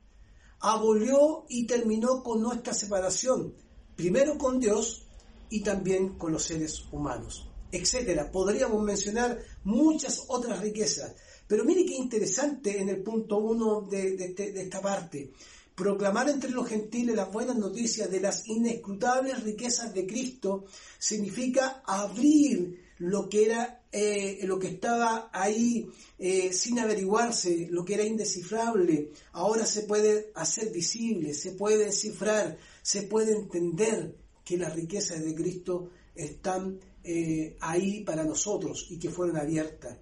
abolió 0.66 1.46
y 1.48 1.68
terminó 1.68 2.24
con 2.24 2.42
nuestra 2.42 2.74
separación, 2.74 3.54
primero 3.96 4.36
con 4.36 4.60
Dios 4.60 5.06
y 5.48 5.62
también 5.62 6.18
con 6.18 6.32
los 6.32 6.44
seres 6.44 6.86
humanos, 6.92 7.48
etcétera. 7.72 8.32
Podríamos 8.32 8.82
mencionar 8.84 9.38
muchas 9.64 10.24
otras 10.28 10.60
riquezas, 10.62 11.14
pero 11.48 11.64
mire 11.66 11.86
qué 11.86 11.94
interesante 11.94 12.82
en 12.82 12.90
el 12.90 13.04
punto 13.04 13.38
uno 13.38 13.88
este, 13.92 14.52
de, 14.52 14.64
esta 14.64 14.82
parte. 14.82 15.32
Proclamar 15.76 16.30
entre 16.30 16.50
los 16.50 16.68
gentiles 16.68 17.16
las 17.16 17.32
buenas 17.32 17.58
noticias 17.58 18.10
de 18.10 18.22
las 18.22 18.48
inescrutables 18.48 19.44
riquezas 19.44 19.94
de 19.94 20.08
Cristo 20.08 20.66
significa 20.98 21.84
abrir 21.86 22.85
lo 22.98 23.28
que 23.28 23.46
era 23.46 23.82
eh, 23.92 24.40
lo 24.44 24.60
que 24.60 24.68
estaba 24.68 25.30
ahí 25.32 25.90
eh, 26.20 26.52
sin 26.52 26.80
averiguarse, 26.80 27.68
lo 27.72 27.86
que 27.86 27.94
era 27.94 28.04
indescifrable, 28.04 29.12
ahora 29.32 29.66
se 29.66 29.84
puede 29.84 30.32
hacer 30.36 30.70
visible, 30.72 31.34
se 31.34 31.52
puede 31.52 31.86
descifrar, 31.86 32.58
se 32.82 33.04
puede 33.04 33.34
entender 33.34 34.16
que 34.44 34.58
las 34.58 34.76
riquezas 34.76 35.24
de 35.24 35.34
Cristo 35.34 35.92
están 36.14 36.80
eh, 37.04 37.56
ahí 37.62 38.04
para 38.04 38.24
nosotros 38.24 38.88
y 38.90 39.00
que 39.00 39.10
fueron 39.10 39.38
abiertas. 39.38 39.98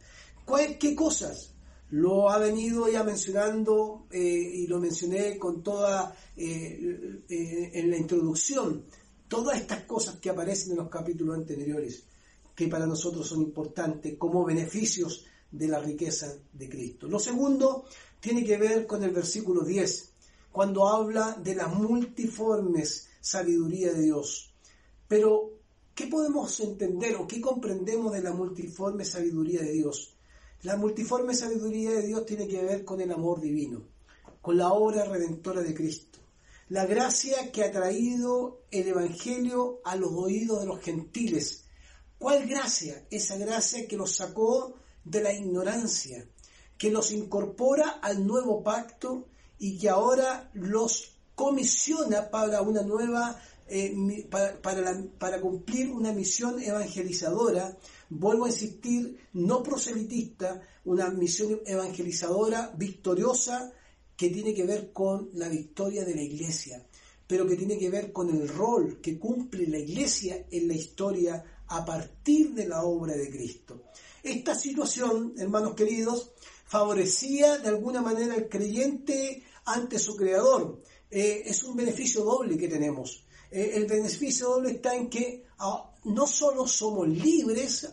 ¿Qué 0.79 0.95
cosas? 0.95 1.53
Lo 1.91 2.31
ha 2.31 2.39
venido 2.39 2.89
ya 2.91 3.03
mencionando 3.03 4.07
y 4.11 4.65
lo 4.65 4.79
mencioné 4.79 5.37
con 5.37 5.61
toda 5.61 6.15
en 6.35 7.91
la 7.91 7.97
introducción, 7.97 8.85
todas 9.27 9.61
estas 9.61 9.83
cosas 9.83 10.17
que 10.17 10.31
aparecen 10.31 10.71
en 10.71 10.77
los 10.77 10.89
capítulos 10.89 11.37
anteriores 11.37 12.03
que 12.55 12.67
para 12.67 12.85
nosotros 12.85 13.27
son 13.27 13.41
importantes 13.41 14.15
como 14.17 14.45
beneficios 14.45 15.25
de 15.51 15.67
la 15.67 15.79
riqueza 15.79 16.35
de 16.51 16.69
Cristo. 16.69 17.07
Lo 17.07 17.19
segundo 17.19 17.85
tiene 18.19 18.43
que 18.43 18.57
ver 18.57 18.87
con 18.87 19.03
el 19.03 19.11
versículo 19.11 19.63
10, 19.63 20.13
cuando 20.51 20.87
habla 20.87 21.37
de 21.41 21.55
la 21.55 21.67
multiformes 21.67 23.09
sabiduría 23.19 23.93
de 23.93 24.03
Dios. 24.03 24.53
Pero, 25.07 25.51
¿qué 25.95 26.07
podemos 26.07 26.59
entender 26.59 27.15
o 27.15 27.27
qué 27.27 27.41
comprendemos 27.41 28.13
de 28.13 28.21
la 28.21 28.33
multiforme 28.33 29.05
sabiduría 29.05 29.61
de 29.61 29.71
Dios? 29.71 30.15
La 30.63 30.77
multiforme 30.77 31.33
sabiduría 31.35 31.91
de 31.91 32.07
Dios 32.07 32.25
tiene 32.25 32.47
que 32.47 32.63
ver 32.63 32.85
con 32.85 33.01
el 33.01 33.11
amor 33.11 33.41
divino, 33.41 33.81
con 34.41 34.57
la 34.57 34.71
obra 34.71 35.05
redentora 35.05 35.61
de 35.61 35.73
Cristo, 35.73 36.19
la 36.69 36.85
gracia 36.85 37.51
que 37.51 37.63
ha 37.63 37.71
traído 37.71 38.61
el 38.71 38.87
Evangelio 38.87 39.81
a 39.83 39.95
los 39.95 40.11
oídos 40.13 40.61
de 40.61 40.67
los 40.67 40.79
gentiles, 40.79 41.62
¿Cuál 42.23 42.47
gracia? 42.47 43.05
Esa 43.11 43.35
gracia 43.35 43.85
que 43.85 43.97
los 43.97 44.15
sacó 44.15 44.75
de 45.03 45.21
la 45.21 45.33
ignorancia, 45.33 46.25
que 46.77 46.89
los 46.89 47.11
incorpora 47.11 47.99
al 48.01 48.25
nuevo 48.25 48.63
pacto 48.63 49.27
y 49.59 49.77
que 49.77 49.89
ahora 49.89 50.49
los 50.53 51.17
comisiona 51.35 52.31
para 52.31 52.61
una 52.61 52.81
nueva 52.81 53.37
eh, 53.67 54.25
para, 54.31 55.03
para, 55.19 55.41
cumplir 55.41 55.91
una 55.91 56.13
misión 56.13 56.63
evangelizadora, 56.63 57.77
vuelvo 58.09 58.45
a 58.45 58.51
insistir, 58.51 59.19
no 59.33 59.61
proselitista, 59.61 60.61
una 60.85 61.09
misión 61.09 61.59
evangelizadora 61.65 62.71
victoriosa 62.77 63.73
que 64.15 64.29
tiene 64.29 64.53
que 64.53 64.65
ver 64.65 64.93
con 64.93 65.29
la 65.33 65.49
victoria 65.49 66.05
de 66.05 66.15
la 66.15 66.21
iglesia, 66.21 66.87
pero 67.27 67.45
que 67.45 67.57
tiene 67.57 67.77
que 67.77 67.89
ver 67.89 68.13
con 68.13 68.29
el 68.29 68.47
rol 68.47 69.01
que 69.01 69.19
cumple 69.19 69.67
la 69.67 69.79
iglesia 69.79 70.45
en 70.49 70.69
la 70.69 70.73
historia 70.73 71.43
a 71.73 71.83
partir 71.83 72.53
de 72.53 72.67
la 72.67 72.83
obra 72.83 73.15
de 73.15 73.31
Cristo. 73.31 73.81
Esta 74.21 74.53
situación, 74.53 75.33
hermanos 75.37 75.73
queridos, 75.73 76.31
favorecía 76.65 77.57
de 77.57 77.69
alguna 77.69 77.99
manera 77.99 78.35
al 78.35 78.47
creyente 78.47 79.43
ante 79.65 79.97
su 79.97 80.15
Creador. 80.15 80.83
Eh, 81.09 81.41
es 81.47 81.63
un 81.63 81.75
beneficio 81.75 82.23
doble 82.23 82.59
que 82.59 82.67
tenemos. 82.67 83.25
Eh, 83.49 83.71
el 83.73 83.87
beneficio 83.87 84.49
doble 84.49 84.71
está 84.73 84.95
en 84.95 85.09
que 85.09 85.45
ah, 85.57 85.91
no 86.05 86.27
solo 86.27 86.67
somos 86.67 87.07
libres 87.07 87.89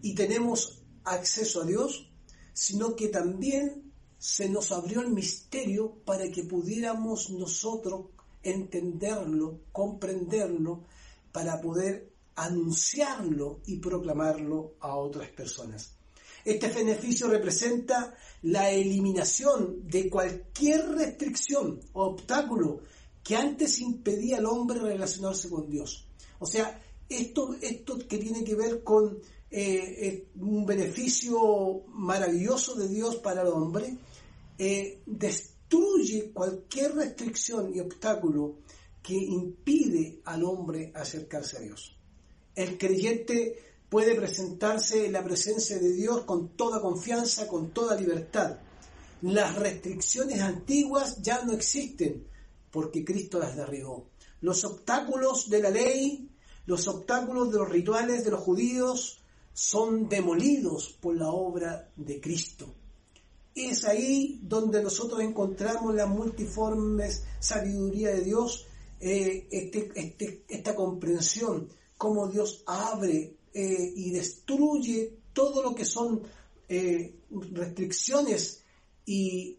y 0.00 0.14
tenemos 0.14 0.80
acceso 1.02 1.62
a 1.62 1.66
Dios, 1.66 2.12
sino 2.52 2.94
que 2.94 3.08
también 3.08 3.92
se 4.18 4.48
nos 4.48 4.70
abrió 4.70 5.00
el 5.00 5.10
misterio 5.10 5.96
para 6.04 6.30
que 6.30 6.44
pudiéramos 6.44 7.30
nosotros 7.30 8.06
entenderlo, 8.40 9.62
comprenderlo, 9.72 10.84
para 11.32 11.60
poder 11.60 12.17
anunciarlo 12.44 13.60
y 13.66 13.78
proclamarlo 13.78 14.74
a 14.80 14.96
otras 14.96 15.28
personas. 15.30 15.94
Este 16.44 16.68
beneficio 16.68 17.28
representa 17.28 18.14
la 18.42 18.70
eliminación 18.70 19.86
de 19.86 20.08
cualquier 20.08 20.88
restricción 20.90 21.80
o 21.92 22.04
obstáculo 22.04 22.80
que 23.22 23.36
antes 23.36 23.80
impedía 23.80 24.38
al 24.38 24.46
hombre 24.46 24.78
relacionarse 24.78 25.50
con 25.50 25.68
Dios. 25.68 26.06
O 26.38 26.46
sea, 26.46 26.80
esto, 27.08 27.56
esto 27.60 27.98
que 28.06 28.18
tiene 28.18 28.44
que 28.44 28.54
ver 28.54 28.82
con 28.84 29.18
eh, 29.50 30.28
un 30.36 30.64
beneficio 30.64 31.84
maravilloso 31.88 32.74
de 32.76 32.88
Dios 32.88 33.16
para 33.16 33.42
el 33.42 33.48
hombre, 33.48 33.96
eh, 34.56 35.02
destruye 35.06 36.30
cualquier 36.32 36.94
restricción 36.94 37.74
y 37.74 37.80
obstáculo 37.80 38.58
que 39.02 39.14
impide 39.14 40.20
al 40.24 40.44
hombre 40.44 40.92
acercarse 40.94 41.56
a 41.56 41.60
Dios. 41.60 41.97
El 42.58 42.76
creyente 42.76 43.56
puede 43.88 44.16
presentarse 44.16 45.06
en 45.06 45.12
la 45.12 45.22
presencia 45.22 45.78
de 45.78 45.92
Dios 45.92 46.22
con 46.24 46.56
toda 46.56 46.80
confianza, 46.80 47.46
con 47.46 47.70
toda 47.70 47.94
libertad. 47.94 48.58
Las 49.22 49.54
restricciones 49.54 50.40
antiguas 50.40 51.22
ya 51.22 51.44
no 51.44 51.52
existen 51.52 52.26
porque 52.72 53.04
Cristo 53.04 53.38
las 53.38 53.54
derribó. 53.54 54.08
Los 54.40 54.64
obstáculos 54.64 55.48
de 55.48 55.62
la 55.62 55.70
ley, 55.70 56.28
los 56.66 56.88
obstáculos 56.88 57.52
de 57.52 57.58
los 57.58 57.68
rituales 57.68 58.24
de 58.24 58.32
los 58.32 58.40
judíos 58.40 59.20
son 59.52 60.08
demolidos 60.08 60.98
por 61.00 61.16
la 61.16 61.28
obra 61.28 61.92
de 61.94 62.20
Cristo. 62.20 62.74
Es 63.54 63.84
ahí 63.84 64.40
donde 64.42 64.82
nosotros 64.82 65.20
encontramos 65.20 65.94
la 65.94 66.06
multiforme 66.06 67.08
sabiduría 67.38 68.10
de 68.10 68.22
Dios 68.22 68.66
eh, 68.98 69.46
este, 69.48 69.92
este, 69.94 70.42
esta 70.48 70.74
comprensión, 70.74 71.68
cómo 71.98 72.28
Dios 72.28 72.62
abre 72.66 73.36
eh, 73.52 73.92
y 73.96 74.10
destruye 74.10 75.18
todo 75.34 75.62
lo 75.62 75.74
que 75.74 75.84
son 75.84 76.22
eh, 76.68 77.14
restricciones 77.30 78.64
y 79.04 79.58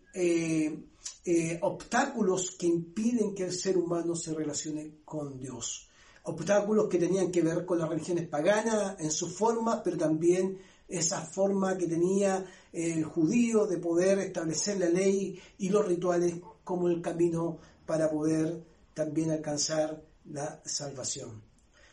obstáculos 1.62 2.52
que 2.52 2.66
impiden 2.66 3.36
que 3.36 3.44
el 3.44 3.54
ser 3.54 3.78
humano 3.78 4.16
se 4.16 4.34
relacione 4.34 5.02
con 5.06 5.38
Dios. 5.38 5.88
Obstáculos 6.24 6.88
que 6.90 6.98
tenían 6.98 7.32
que 7.32 7.42
ver 7.42 7.66
con 7.66 7.80
las 7.80 7.90
religiones 7.90 8.28
paganas 8.28 9.00
en 9.00 9.12
su 9.12 9.30
forma, 9.30 9.82
pero 9.84 9.98
también 9.98 10.60
esa 10.88 11.22
forma 11.22 11.78
que 11.78 11.88
tenía 11.88 12.46
el 12.74 13.04
judío 13.04 13.68
de 13.68 13.78
poder 13.78 14.20
establecer 14.20 14.80
la 14.80 14.90
ley 14.90 15.40
y 15.60 15.70
los 15.70 15.86
rituales 15.88 16.36
como 16.64 16.88
el 16.90 17.02
camino 17.02 17.60
para 17.86 18.10
poder 18.10 18.64
también 18.94 19.32
alcanzar 19.32 20.04
la 20.26 20.62
salvación. 20.66 21.49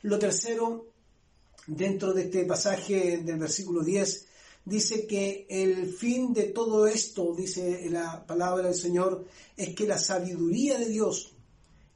Lo 0.06 0.20
tercero, 0.20 0.92
dentro 1.66 2.12
de 2.12 2.26
este 2.26 2.44
pasaje 2.44 3.18
del 3.24 3.40
versículo 3.40 3.82
10, 3.82 4.26
dice 4.64 5.04
que 5.04 5.48
el 5.50 5.92
fin 5.92 6.32
de 6.32 6.44
todo 6.44 6.86
esto, 6.86 7.34
dice 7.34 7.90
la 7.90 8.24
palabra 8.24 8.68
del 8.68 8.76
Señor, 8.76 9.26
es 9.56 9.74
que 9.74 9.84
la 9.84 9.98
sabiduría 9.98 10.78
de 10.78 10.90
Dios 10.90 11.34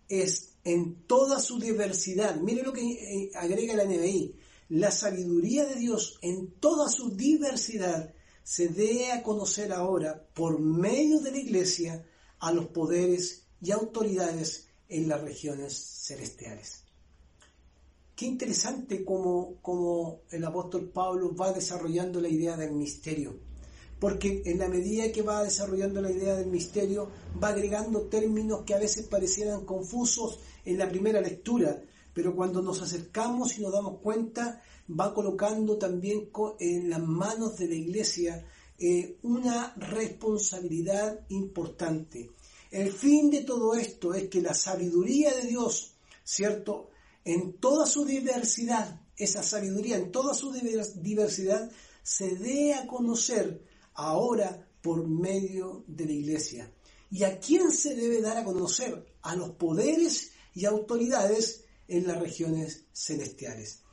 es 0.09 0.55
en 0.64 1.05
toda 1.07 1.38
su 1.38 1.61
diversidad. 1.61 2.35
Mire 2.35 2.64
lo 2.64 2.73
que 2.73 2.83
eh, 2.83 3.31
agrega 3.37 3.77
la 3.77 3.85
NBI. 3.85 4.35
La 4.70 4.90
sabiduría 4.90 5.64
de 5.66 5.77
Dios 5.77 6.18
en 6.20 6.51
toda 6.59 6.88
su 6.88 7.11
diversidad 7.11 8.12
se 8.42 8.70
dé 8.70 9.12
a 9.12 9.23
conocer 9.23 9.73
ahora 9.73 10.20
por 10.35 10.59
medio 10.59 11.20
de 11.20 11.31
la 11.31 11.38
iglesia 11.38 12.05
a 12.40 12.51
los 12.51 12.66
poderes 12.66 13.44
y 13.62 13.70
autoridades 13.70 14.66
en 14.88 15.09
las 15.09 15.20
regiones 15.20 15.75
celestiales. 16.03 16.80
Qué 18.20 18.26
interesante 18.26 19.02
cómo, 19.02 20.20
el 20.30 20.44
apóstol 20.44 20.90
Pablo 20.92 21.35
va 21.35 21.54
desarrollando 21.54 22.20
la 22.20 22.28
idea 22.28 22.54
del 22.54 22.72
misterio, 22.72 23.38
porque 23.98 24.42
en 24.44 24.59
la 24.59 24.68
medida 24.68 25.11
que 25.11 25.22
va 25.22 25.42
desarrollando 25.42 26.02
la 26.02 26.11
idea 26.11 26.37
del 26.37 26.50
misterio, 26.50 27.09
va 27.42 27.48
agregando 27.48 28.09
términos 28.09 28.64
que 28.66 28.74
a 28.74 28.78
veces 28.78 29.06
parecieran 29.06 29.64
confusos 29.64 30.38
en 30.66 30.76
la 30.76 30.87
primera 30.87 31.22
lectura, 31.22 31.83
pero 32.12 32.37
cuando 32.37 32.61
nos 32.61 32.83
acercamos 32.83 33.56
y 33.56 33.62
nos 33.62 33.72
damos 33.72 34.00
cuenta, 34.00 34.62
va 34.87 35.14
colocando 35.14 35.78
también 35.78 36.28
en 36.59 36.90
las 36.90 37.02
manos 37.02 37.56
de 37.56 37.68
la 37.68 37.74
iglesia 37.74 38.46
eh, 38.78 39.16
una 39.22 39.72
responsabilidad 39.76 41.20
importante. 41.30 42.28
El 42.70 42.92
fin 42.92 43.30
de 43.30 43.44
todo 43.44 43.74
esto 43.76 44.12
es 44.12 44.28
que 44.28 44.42
la 44.42 44.52
sabiduría 44.52 45.35
de 45.37 45.48
Dios, 45.48 45.94
¿cierto? 46.22 46.89
En 47.33 47.53
toda 47.61 47.87
su 47.87 48.05
diversidad, 48.05 49.03
esa 49.16 49.45
sabiduría 49.45 49.97
en 49.97 50.11
toda 50.11 50.35
su 50.35 50.51
diversidad 50.51 51.71
se 52.03 52.35
dé 52.35 52.75
a 52.75 52.88
conocer 52.88 53.64
ahora 53.95 54.69
por 54.83 55.07
medio 55.07 55.85
de 55.87 56.07
la 56.07 56.12
iglesia. 56.12 56.75
¿Y 57.09 57.23
a 57.23 57.38
quién 57.38 57.71
se 57.71 57.95
debe 57.95 58.21
dar 58.21 58.37
a 58.37 58.43
conocer? 58.45 59.14
A 59.23 59.37
los 59.37 59.51
poderes 59.51 60.33
y 60.55 60.64
autoridades 60.64 61.66
en 61.87 62.09
las 62.09 62.19
regiones 62.19 62.87
celestiales 62.93 63.85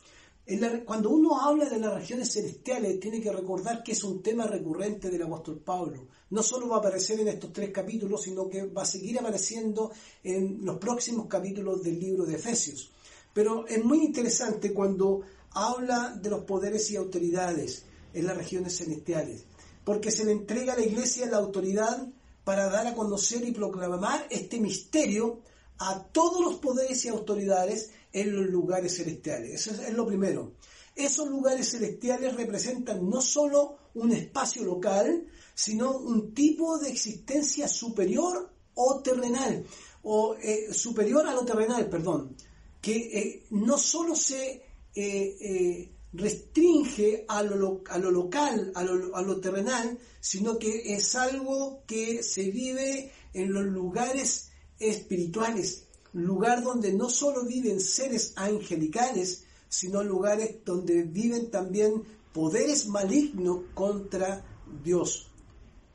cuando 0.85 1.09
uno 1.09 1.41
habla 1.41 1.65
de 1.65 1.77
las 1.77 1.93
regiones 1.93 2.31
celestiales, 2.31 3.01
tiene 3.01 3.19
que 3.19 3.31
recordar 3.31 3.83
que 3.83 3.91
es 3.91 4.03
un 4.05 4.21
tema 4.21 4.47
recurrente 4.47 5.09
del 5.09 5.23
apóstol 5.23 5.59
Pablo. 5.59 6.07
No 6.29 6.41
solo 6.41 6.69
va 6.69 6.77
a 6.77 6.79
aparecer 6.79 7.19
en 7.19 7.27
estos 7.27 7.51
tres 7.51 7.69
capítulos, 7.71 8.21
sino 8.21 8.47
que 8.47 8.63
va 8.67 8.83
a 8.83 8.85
seguir 8.85 9.19
apareciendo 9.19 9.91
en 10.23 10.59
los 10.63 10.77
próximos 10.77 11.27
capítulos 11.27 11.83
del 11.83 11.99
libro 11.99 12.25
de 12.25 12.35
Efesios. 12.35 12.91
Pero 13.37 13.67
es 13.67 13.85
muy 13.85 14.03
interesante 14.03 14.73
cuando 14.73 15.21
habla 15.51 16.09
de 16.19 16.31
los 16.31 16.43
poderes 16.43 16.89
y 16.89 16.95
autoridades 16.95 17.83
en 18.11 18.25
las 18.25 18.35
regiones 18.35 18.75
celestiales, 18.75 19.43
porque 19.83 20.09
se 20.09 20.25
le 20.25 20.31
entrega 20.31 20.73
a 20.73 20.75
la 20.75 20.83
iglesia 20.83 21.27
la 21.27 21.37
autoridad 21.37 22.07
para 22.43 22.67
dar 22.67 22.87
a 22.87 22.95
conocer 22.95 23.47
y 23.47 23.51
proclamar 23.51 24.25
este 24.31 24.59
misterio 24.59 25.41
a 25.77 26.03
todos 26.05 26.43
los 26.43 26.55
poderes 26.55 27.05
y 27.05 27.09
autoridades 27.09 27.91
en 28.11 28.35
los 28.35 28.47
lugares 28.47 28.97
celestiales. 28.97 29.67
Eso 29.67 29.83
es, 29.83 29.93
lo 29.93 30.07
primero. 30.07 30.53
Esos 30.95 31.29
lugares 31.29 31.69
celestiales 31.69 32.35
representan 32.35 33.07
no 33.07 33.21
solo 33.21 33.77
un 33.93 34.13
espacio 34.13 34.63
local, 34.63 35.27
sino 35.53 35.95
un 35.95 36.33
tipo 36.33 36.79
de 36.79 36.89
existencia 36.89 37.67
superior 37.67 38.51
o 38.73 38.99
terrenal, 39.03 39.63
o 40.01 40.33
eh, 40.41 40.73
superior 40.73 41.27
a 41.27 41.33
lo 41.33 41.45
terrenal, 41.45 41.87
perdón, 41.87 42.35
que 42.81 42.95
eh, 42.95 43.45
no 43.51 43.77
solo 43.77 44.15
se 44.15 44.63
eh, 44.95 45.91
restringe 46.13 47.25
a 47.27 47.43
lo, 47.43 47.83
a 47.89 47.97
lo 47.97 48.11
local, 48.11 48.71
a 48.75 48.83
lo, 48.83 49.15
a 49.15 49.21
lo, 49.21 49.39
terrenal, 49.39 49.97
sino 50.19 50.57
que 50.57 50.95
es 50.95 51.15
algo 51.15 51.83
que 51.85 52.23
se 52.23 52.49
vive 52.49 53.11
en 53.33 53.53
los 53.53 53.65
lugares 53.65 54.49
espirituales, 54.79 55.87
lugar 56.13 56.63
donde 56.63 56.93
no 56.93 57.09
solo 57.09 57.45
viven 57.45 57.79
seres 57.79 58.33
angelicales, 58.35 59.43
sino 59.69 60.03
lugares 60.03 60.63
donde 60.63 61.03
viven 61.03 61.51
también 61.51 62.03
poderes 62.33 62.87
malignos 62.87 63.65
contra 63.73 64.45
Dios. 64.83 65.29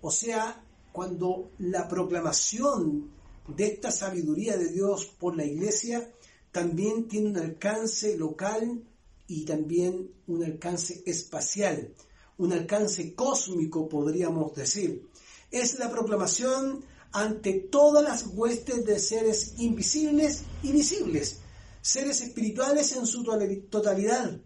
O 0.01 0.11
sea, 0.11 0.65
cuando 0.93 1.53
la 1.59 1.89
proclamación 1.89 3.11
de 3.49 3.67
esta 3.67 3.91
sabiduría 3.91 4.57
de 4.57 4.69
Dios 4.69 5.07
por 5.19 5.37
la 5.37 5.45
iglesia 5.45 6.13
también 6.53 7.09
tiene 7.09 7.31
un 7.31 7.39
alcance 7.39 8.17
local 8.17 8.85
y 9.27 9.45
también 9.45 10.13
un 10.27 10.45
alcance 10.45 11.03
espacial, 11.07 11.95
un 12.37 12.53
alcance 12.53 13.15
cósmico 13.15 13.89
podríamos 13.89 14.55
decir. 14.55 15.09
Es 15.51 15.79
la 15.79 15.91
proclamación 15.91 16.85
ante 17.13 17.55
todas 17.55 18.05
las 18.05 18.27
huestes 18.27 18.85
de 18.85 18.99
seres 18.99 19.55
invisibles 19.59 20.45
y 20.63 20.73
visibles, 20.73 21.41
seres 21.81 22.21
espirituales 22.21 22.93
en 22.93 23.07
su 23.07 23.25
totalidad, 23.71 24.39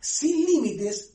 sin 0.00 0.44
límites, 0.46 1.14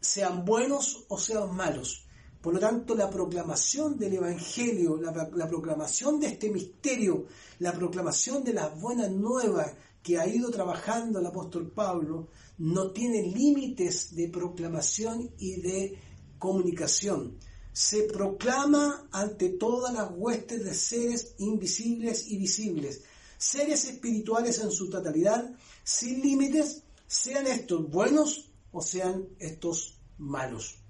sean 0.00 0.44
buenos 0.44 1.04
o 1.08 1.18
sean 1.18 1.54
malos. 1.54 2.01
Por 2.42 2.54
lo 2.54 2.60
tanto, 2.60 2.94
la 2.94 3.08
proclamación 3.08 3.96
del 3.96 4.14
Evangelio, 4.14 4.96
la, 5.00 5.48
proclamación 5.48 6.18
de 6.18 6.26
este 6.26 6.50
misterio, 6.50 7.26
la 7.60 7.72
proclamación 7.72 8.42
de 8.42 8.52
las 8.52 8.78
buenas 8.80 9.10
nuevas 9.12 9.72
que 10.02 10.18
ha 10.18 10.26
ido 10.26 10.50
trabajando 10.50 11.20
el 11.20 11.26
apóstol 11.26 11.70
Pablo, 11.70 12.28
no 12.58 12.90
tiene 12.90 13.22
límites 13.22 14.16
de 14.16 14.28
proclamación 14.28 15.30
y 15.38 15.60
de 15.60 15.98
comunicación 16.38 17.38
se 17.72 18.02
proclama 18.02 19.08
ante 19.12 19.48
todas 19.48 19.94
las 19.94 20.10
huestes 20.14 20.64
de 20.64 20.74
seres 20.74 21.34
invisibles 21.38 22.26
y 22.28 22.36
visibles, 22.36 23.02
seres 23.38 23.86
espirituales 23.86 24.60
en 24.60 24.70
su 24.70 24.90
totalidad, 24.90 25.50
sin 25.82 26.20
límites, 26.20 26.82
sean 27.06 27.46
estos 27.46 27.90
buenos 27.90 28.50
o 28.72 28.82
sean 28.82 29.26
estos 29.38 29.98
malos. 30.18 30.81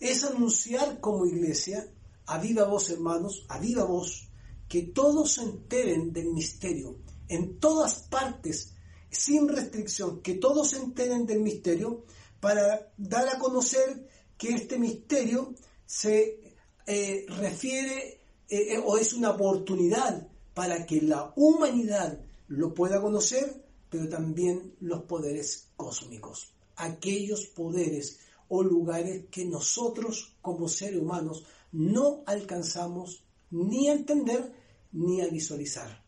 Es 0.00 0.24
anunciar 0.24 1.00
como 1.00 1.26
iglesia, 1.26 1.92
a 2.26 2.38
viva 2.38 2.64
voz 2.64 2.90
hermanos, 2.90 3.44
a 3.48 3.58
viva 3.58 3.84
voz, 3.84 4.28
que 4.68 4.82
todos 4.82 5.32
se 5.32 5.42
enteren 5.42 6.12
del 6.12 6.32
misterio, 6.32 6.98
en 7.28 7.58
todas 7.58 8.02
partes, 8.08 8.74
sin 9.10 9.48
restricción, 9.48 10.20
que 10.20 10.34
todos 10.34 10.70
se 10.70 10.76
enteren 10.76 11.26
del 11.26 11.40
misterio, 11.40 12.04
para 12.40 12.92
dar 12.96 13.28
a 13.28 13.38
conocer 13.38 14.08
que 14.36 14.54
este 14.54 14.78
misterio 14.78 15.54
se 15.84 16.40
eh, 16.86 17.26
refiere 17.28 18.20
eh, 18.48 18.74
eh, 18.74 18.82
o 18.84 18.96
es 18.96 19.12
una 19.12 19.30
oportunidad 19.30 20.28
para 20.54 20.86
que 20.86 21.02
la 21.02 21.32
humanidad 21.36 22.20
lo 22.46 22.72
pueda 22.74 23.00
conocer, 23.00 23.64
pero 23.90 24.08
también 24.08 24.74
los 24.80 25.02
poderes 25.02 25.68
cósmicos, 25.76 26.54
aquellos 26.76 27.46
poderes 27.46 28.20
o 28.48 28.62
lugares 28.62 29.26
que 29.30 29.44
nosotros 29.44 30.36
como 30.40 30.68
seres 30.68 31.00
humanos 31.00 31.44
no 31.72 32.22
alcanzamos 32.26 33.24
ni 33.50 33.88
a 33.88 33.92
entender 33.92 34.52
ni 34.92 35.20
a 35.20 35.28
visualizar. 35.28 36.04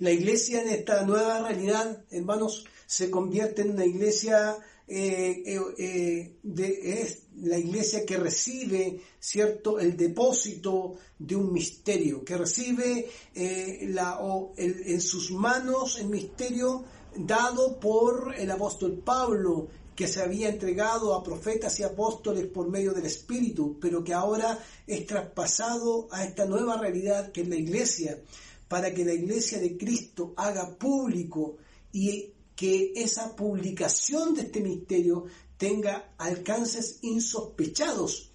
La 0.00 0.10
iglesia 0.10 0.62
en 0.62 0.68
esta 0.70 1.04
nueva 1.04 1.48
realidad, 1.48 2.04
hermanos, 2.10 2.64
se 2.86 3.10
convierte 3.10 3.62
en 3.62 3.70
una 3.70 3.86
iglesia 3.86 4.58
eh, 4.86 5.42
eh, 5.46 5.60
eh, 5.78 6.36
de, 6.42 7.00
es 7.00 7.22
la 7.36 7.58
iglesia 7.58 8.04
que 8.04 8.18
recibe, 8.18 9.00
¿cierto?, 9.18 9.78
el 9.78 9.96
depósito 9.96 10.96
de 11.18 11.36
un 11.36 11.52
misterio, 11.52 12.24
que 12.24 12.36
recibe 12.36 13.08
la, 13.34 14.18
en 14.56 15.00
sus 15.00 15.30
manos 15.30 15.98
el 15.98 16.08
misterio 16.08 16.84
dado 17.16 17.78
por 17.80 18.34
el 18.36 18.50
apóstol 18.50 19.00
Pablo, 19.04 19.68
que 19.94 20.08
se 20.08 20.22
había 20.22 20.48
entregado 20.48 21.14
a 21.14 21.22
profetas 21.22 21.78
y 21.78 21.82
apóstoles 21.82 22.46
por 22.46 22.68
medio 22.68 22.92
del 22.92 23.06
Espíritu, 23.06 23.78
pero 23.80 24.02
que 24.02 24.12
ahora 24.12 24.58
es 24.86 25.06
traspasado 25.06 26.08
a 26.10 26.24
esta 26.24 26.46
nueva 26.46 26.76
realidad 26.78 27.30
que 27.32 27.42
es 27.42 27.48
la 27.48 27.56
iglesia, 27.56 28.20
para 28.68 28.92
que 28.92 29.04
la 29.04 29.14
iglesia 29.14 29.58
de 29.58 29.76
Cristo 29.76 30.32
haga 30.36 30.76
público 30.76 31.56
y 31.92 32.32
que 32.56 32.92
esa 32.96 33.34
publicación 33.36 34.34
de 34.34 34.42
este 34.42 34.60
misterio 34.60 35.26
tenga 35.56 36.14
alcances 36.18 36.98
insospechados 37.02 38.32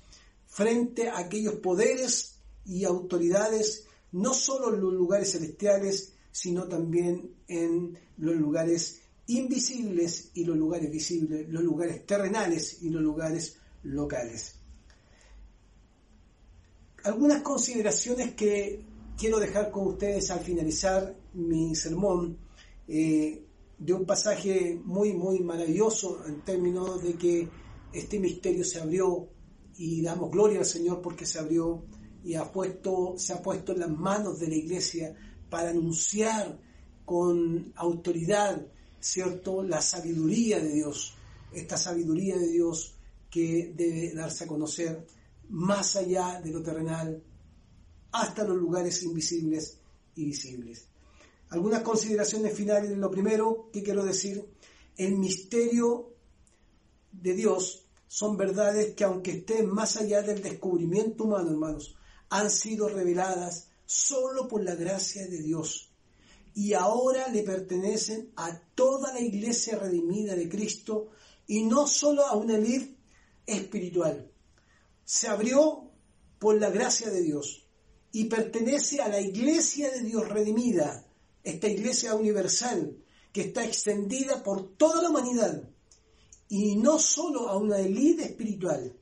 frente 0.47 1.09
a 1.09 1.19
aquellos 1.19 1.55
poderes 1.55 2.39
y 2.65 2.85
autoridades, 2.85 3.85
no 4.11 4.33
solo 4.33 4.73
en 4.73 4.81
los 4.81 4.93
lugares 4.93 5.31
celestiales, 5.31 6.13
sino 6.31 6.67
también 6.67 7.35
en 7.47 7.97
los 8.17 8.35
lugares 8.35 9.01
invisibles 9.29 10.31
y 10.33 10.43
los 10.43 10.57
lugares 10.57 10.91
visibles, 10.91 11.47
los 11.49 11.63
lugares 11.63 12.05
terrenales 12.05 12.81
y 12.81 12.89
los 12.89 13.01
lugares 13.01 13.57
locales. 13.83 14.55
Algunas 17.03 17.41
consideraciones 17.41 18.33
que 18.33 18.83
quiero 19.17 19.39
dejar 19.39 19.71
con 19.71 19.87
ustedes 19.87 20.31
al 20.31 20.39
finalizar 20.39 21.15
mi 21.33 21.75
sermón 21.75 22.37
eh, 22.87 23.45
de 23.77 23.93
un 23.93 24.05
pasaje 24.05 24.81
muy, 24.83 25.13
muy 25.13 25.39
maravilloso 25.39 26.25
en 26.25 26.41
términos 26.41 27.01
de 27.03 27.13
que 27.13 27.47
este 27.93 28.19
misterio 28.19 28.63
se 28.63 28.79
abrió 28.79 29.29
y 29.77 30.01
damos 30.01 30.31
gloria 30.31 30.59
al 30.59 30.65
Señor 30.65 31.01
porque 31.01 31.25
se 31.25 31.39
abrió 31.39 31.83
y 32.23 32.33
ha 32.33 32.51
puesto, 32.51 33.13
se 33.17 33.33
ha 33.33 33.41
puesto 33.41 33.73
en 33.73 33.79
las 33.79 33.89
manos 33.89 34.39
de 34.39 34.47
la 34.47 34.55
iglesia 34.55 35.15
para 35.49 35.69
anunciar 35.69 36.59
con 37.05 37.71
autoridad, 37.75 38.67
¿cierto?, 38.99 39.63
la 39.63 39.81
sabiduría 39.81 40.59
de 40.59 40.73
Dios, 40.73 41.13
esta 41.53 41.77
sabiduría 41.77 42.37
de 42.37 42.47
Dios 42.47 42.95
que 43.29 43.73
debe 43.75 44.13
darse 44.13 44.43
a 44.43 44.47
conocer 44.47 45.05
más 45.49 45.95
allá 45.95 46.41
de 46.41 46.51
lo 46.51 46.61
terrenal, 46.61 47.23
hasta 48.11 48.43
los 48.43 48.57
lugares 48.57 49.03
invisibles 49.03 49.77
y 50.15 50.25
visibles. 50.25 50.85
Algunas 51.49 51.81
consideraciones 51.81 52.53
finales. 52.53 52.95
Lo 52.97 53.09
primero 53.09 53.69
que 53.71 53.83
quiero 53.83 54.03
decir, 54.03 54.47
el 54.97 55.15
misterio 55.15 56.13
de 57.11 57.33
Dios 57.33 57.85
son 58.07 58.37
verdades 58.37 58.93
que 58.95 59.03
aunque 59.03 59.31
estén 59.31 59.69
más 59.69 59.97
allá 59.97 60.21
del 60.21 60.41
descubrimiento 60.41 61.23
humano, 61.23 61.49
hermanos, 61.51 61.95
han 62.29 62.49
sido 62.49 62.89
reveladas 62.89 63.67
solo 63.85 64.47
por 64.47 64.63
la 64.63 64.75
gracia 64.75 65.27
de 65.27 65.41
Dios 65.41 65.88
y 66.53 66.73
ahora 66.73 67.27
le 67.29 67.43
pertenecen 67.43 68.31
a 68.35 68.59
toda 68.75 69.13
la 69.13 69.21
iglesia 69.21 69.77
redimida 69.77 70.35
de 70.35 70.49
Cristo 70.49 71.09
y 71.47 71.63
no 71.63 71.87
solo 71.87 72.25
a 72.25 72.35
una 72.35 72.55
elite 72.55 72.97
espiritual. 73.45 74.31
Se 75.05 75.27
abrió 75.27 75.91
por 76.37 76.59
la 76.59 76.69
gracia 76.69 77.09
de 77.09 77.21
Dios 77.21 77.67
y 78.11 78.25
pertenece 78.25 79.01
a 79.01 79.07
la 79.07 79.19
iglesia 79.19 79.91
de 79.91 80.01
Dios 80.01 80.27
redimida, 80.27 81.05
esta 81.43 81.67
iglesia 81.67 82.15
universal 82.15 82.97
que 83.31 83.41
está 83.41 83.63
extendida 83.63 84.43
por 84.43 84.75
toda 84.75 85.01
la 85.01 85.09
humanidad 85.09 85.69
y 86.47 86.75
no 86.75 86.97
solo 86.97 87.47
a 87.49 87.57
una 87.57 87.79
élite 87.79 88.23
espiritual. 88.23 88.95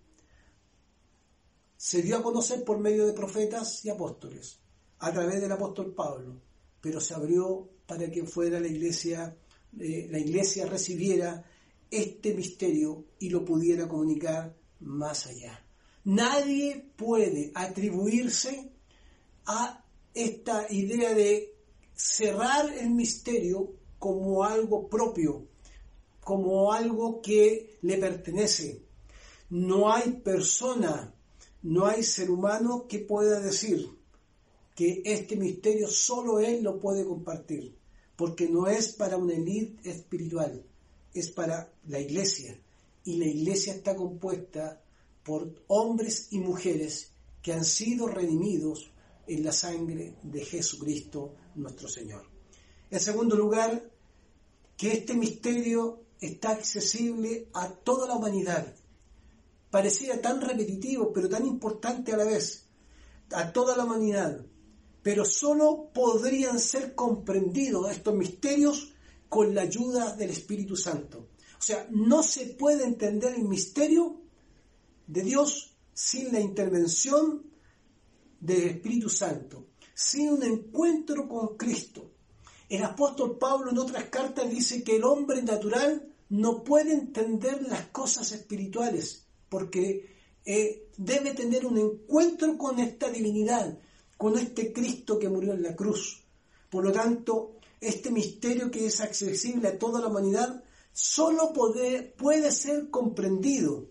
Se 1.78 2.02
dio 2.02 2.18
a 2.18 2.24
conocer 2.24 2.64
por 2.64 2.80
medio 2.80 3.06
de 3.06 3.14
profetas 3.14 3.86
y 3.86 3.90
apóstoles, 3.90 4.60
a 5.00 5.14
través 5.14 5.42
del 5.42 5.52
apóstol 5.52 5.94
Pablo, 5.94 6.42
pero 6.88 7.02
se 7.02 7.14
abrió 7.14 7.68
para 7.86 8.10
que 8.10 8.24
fuera 8.24 8.62
la 8.62 8.68
iglesia, 8.70 9.36
eh, 9.78 10.08
la 10.10 10.20
iglesia 10.20 10.66
recibiera 10.68 11.44
este 11.92 12.34
misterio 12.34 13.08
y 13.20 13.30
lo 13.30 13.44
pudiera 13.44 13.90
comunicar 13.90 14.56
más 14.80 15.28
allá. 15.28 15.62
Nadie 16.06 16.94
puede 16.96 17.52
atribuirse 17.54 18.72
a 19.48 19.84
esta 20.14 20.68
idea 20.70 21.14
de 21.14 21.58
cerrar 21.94 22.72
el 22.72 22.92
misterio 22.92 23.74
como 24.00 24.46
algo 24.46 24.88
propio, 24.88 25.46
como 26.22 26.72
algo 26.72 27.22
que 27.22 27.80
le 27.82 27.98
pertenece. 27.98 28.82
No 29.50 29.92
hay 29.92 30.22
persona, 30.24 31.14
no 31.64 31.86
hay 31.86 32.02
ser 32.02 32.32
humano 32.32 32.86
que 32.88 33.00
pueda 33.00 33.42
decir 33.42 33.97
que 34.78 35.02
este 35.06 35.36
misterio 35.36 35.88
solo 35.88 36.40
él 36.40 36.62
lo 36.62 36.80
puede 36.80 37.04
compartir, 37.04 37.76
porque 38.16 38.48
no 38.48 38.68
es 38.68 38.90
para 38.94 39.18
una 39.18 39.34
élite 39.34 39.90
espiritual, 39.90 40.64
es 41.16 41.32
para 41.32 41.74
la 41.88 42.00
iglesia. 42.00 42.56
Y 43.04 43.18
la 43.18 43.26
iglesia 43.26 43.74
está 43.74 43.96
compuesta 43.96 44.80
por 45.24 45.52
hombres 45.66 46.28
y 46.30 46.38
mujeres 46.38 47.10
que 47.42 47.54
han 47.54 47.66
sido 47.66 48.06
redimidos 48.06 48.92
en 49.26 49.44
la 49.44 49.52
sangre 49.52 50.14
de 50.22 50.46
Jesucristo 50.46 51.34
nuestro 51.56 51.88
Señor. 51.88 52.28
En 52.92 53.00
segundo 53.00 53.36
lugar, 53.36 53.84
que 54.78 54.94
este 54.94 55.16
misterio 55.16 56.04
está 56.22 56.52
accesible 56.52 57.48
a 57.54 57.70
toda 57.70 58.08
la 58.08 58.14
humanidad. 58.14 58.76
Parecía 59.72 60.22
tan 60.22 60.40
repetitivo, 60.40 61.12
pero 61.12 61.28
tan 61.28 61.48
importante 61.48 62.14
a 62.14 62.18
la 62.18 62.26
vez, 62.26 62.68
a 63.32 63.52
toda 63.52 63.76
la 63.76 63.84
humanidad. 63.84 64.46
Pero 65.08 65.24
solo 65.24 65.90
podrían 65.94 66.60
ser 66.60 66.94
comprendidos 66.94 67.90
estos 67.90 68.14
misterios 68.14 68.92
con 69.30 69.56
la 69.56 69.62
ayuda 69.62 70.14
del 70.18 70.32
Espíritu 70.32 70.76
Santo. 70.76 71.30
O 71.58 71.62
sea, 71.62 71.88
no 71.92 72.22
se 72.24 72.48
puede 72.48 72.84
entender 72.84 73.34
el 73.36 73.46
misterio 73.46 74.20
de 75.08 75.22
Dios 75.22 75.78
sin 75.94 76.34
la 76.34 76.42
intervención 76.42 77.42
del 78.42 78.64
Espíritu 78.64 79.10
Santo 79.10 79.68
sin 79.94 80.28
un 80.28 80.44
encuentro 80.44 81.30
con 81.30 81.56
Cristo. 81.56 82.12
El 82.68 82.84
apóstol 82.84 83.38
Pablo 83.38 83.72
en 83.72 83.78
otras 83.78 84.10
cartas 84.10 84.50
dice 84.50 84.84
que 84.84 84.98
el 84.98 85.06
hombre 85.06 85.42
natural 85.42 86.14
no 86.28 86.66
puede 86.66 86.92
entender 86.92 87.62
las 87.64 87.88
cosas 87.92 88.34
espirituales 88.34 89.26
porque 89.48 90.18
eh, 90.44 90.90
debe 90.98 91.34
tener 91.34 91.66
un 91.66 91.78
encuentro 91.78 92.58
con 92.58 92.80
esta 92.80 93.10
divinidad, 93.10 93.80
con 94.18 94.38
este 94.38 94.74
Cristo 94.74 95.20
que 95.20 95.30
murió 95.30 95.54
en 95.54 95.64
la 95.64 95.76
cruz. 95.76 96.24
Por 96.70 96.84
lo 96.84 96.92
tanto, 96.92 97.58
este 97.80 98.12
misterio 98.12 98.72
que 98.72 98.88
es 98.88 99.00
accesible 99.00 99.68
a 99.68 99.78
toda 99.78 100.02
la 100.02 100.08
humanidad 100.08 100.64
solo 100.92 101.54
puede, 101.54 102.02
puede 102.04 102.52
ser 102.52 102.90
comprendido 102.90 103.88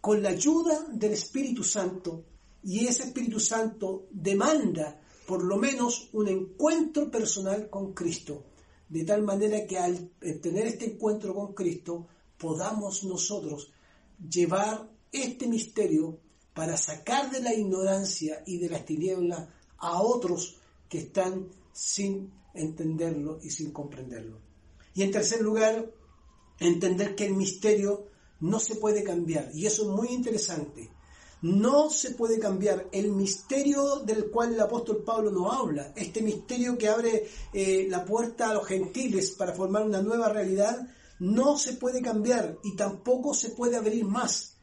con 0.00 0.22
la 0.22 0.30
ayuda 0.30 0.86
del 0.92 1.12
Espíritu 1.12 1.62
Santo 1.62 2.24
y 2.62 2.86
ese 2.86 3.04
Espíritu 3.04 3.38
Santo 3.38 4.06
demanda 4.10 5.00
por 5.26 5.44
lo 5.44 5.56
menos 5.56 6.08
un 6.12 6.28
encuentro 6.28 7.10
personal 7.10 7.68
con 7.68 7.92
Cristo, 7.92 8.44
de 8.88 9.04
tal 9.04 9.22
manera 9.22 9.66
que 9.66 9.78
al 9.78 10.10
tener 10.40 10.66
este 10.66 10.86
encuentro 10.86 11.34
con 11.34 11.52
Cristo 11.52 12.06
podamos 12.38 13.04
nosotros 13.04 13.72
llevar 14.30 14.88
este 15.12 15.46
misterio 15.46 16.20
para 16.54 16.76
sacar 16.76 17.30
de 17.30 17.40
la 17.40 17.52
ignorancia 17.52 18.42
y 18.46 18.58
de 18.58 18.70
las 18.70 18.86
tinieblas 18.86 19.48
a 19.78 20.00
otros 20.02 20.56
que 20.88 20.98
están 20.98 21.48
sin 21.72 22.32
entenderlo 22.54 23.38
y 23.42 23.50
sin 23.50 23.70
comprenderlo. 23.72 24.38
Y 24.94 25.02
en 25.02 25.10
tercer 25.10 25.42
lugar, 25.42 25.92
entender 26.58 27.14
que 27.14 27.26
el 27.26 27.34
misterio 27.34 28.06
no 28.40 28.58
se 28.58 28.76
puede 28.76 29.02
cambiar. 29.02 29.50
Y 29.54 29.66
eso 29.66 29.82
es 29.82 29.88
muy 29.88 30.08
interesante. 30.08 30.90
No 31.42 31.90
se 31.90 32.12
puede 32.12 32.38
cambiar 32.38 32.88
el 32.92 33.12
misterio 33.12 34.00
del 34.00 34.30
cual 34.30 34.54
el 34.54 34.60
apóstol 34.60 35.04
Pablo 35.04 35.30
nos 35.30 35.52
habla, 35.52 35.92
este 35.94 36.22
misterio 36.22 36.78
que 36.78 36.88
abre 36.88 37.28
eh, 37.52 37.86
la 37.90 38.04
puerta 38.04 38.50
a 38.50 38.54
los 38.54 38.66
gentiles 38.66 39.32
para 39.32 39.52
formar 39.52 39.84
una 39.84 40.00
nueva 40.00 40.30
realidad, 40.30 40.88
no 41.18 41.58
se 41.58 41.74
puede 41.74 42.00
cambiar 42.00 42.58
y 42.64 42.74
tampoco 42.74 43.34
se 43.34 43.50
puede 43.50 43.76
abrir 43.76 44.04
más. 44.04 44.56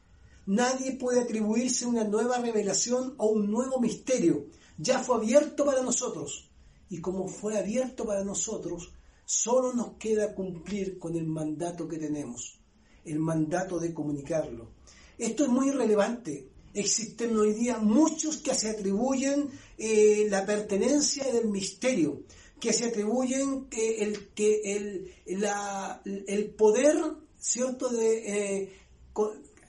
Nadie 0.46 0.92
puede 0.92 1.20
atribuirse 1.20 1.86
una 1.86 2.04
nueva 2.04 2.38
revelación 2.38 3.14
o 3.18 3.28
un 3.28 3.50
nuevo 3.50 3.80
misterio. 3.80 4.46
Ya 4.78 5.00
fue 5.00 5.16
abierto 5.16 5.64
para 5.64 5.82
nosotros. 5.82 6.50
Y 6.88 7.00
como 7.00 7.28
fue 7.28 7.58
abierto 7.58 8.04
para 8.04 8.24
nosotros, 8.24 8.92
solo 9.24 9.72
nos 9.72 9.94
queda 9.98 10.34
cumplir 10.34 10.98
con 10.98 11.16
el 11.16 11.26
mandato 11.26 11.88
que 11.88 11.98
tenemos, 11.98 12.60
el 13.04 13.18
mandato 13.18 13.78
de 13.78 13.94
comunicarlo. 13.94 14.72
Esto 15.18 15.44
es 15.44 15.50
muy 15.50 15.70
relevante 15.70 16.50
existen 16.74 17.36
hoy 17.38 17.54
día 17.54 17.78
muchos 17.78 18.38
que 18.38 18.54
se 18.54 18.70
atribuyen 18.70 19.48
eh, 19.78 20.26
la 20.28 20.44
pertenencia 20.44 21.24
del 21.32 21.48
misterio, 21.48 22.22
que 22.60 22.72
se 22.72 22.86
atribuyen 22.86 23.68
el, 23.70 24.28
que 24.34 24.60
el, 24.76 25.14
la, 25.40 26.02
el 26.04 26.50
poder, 26.50 26.96
¿cierto?, 27.38 27.88
de 27.88 28.62
eh, 28.62 28.72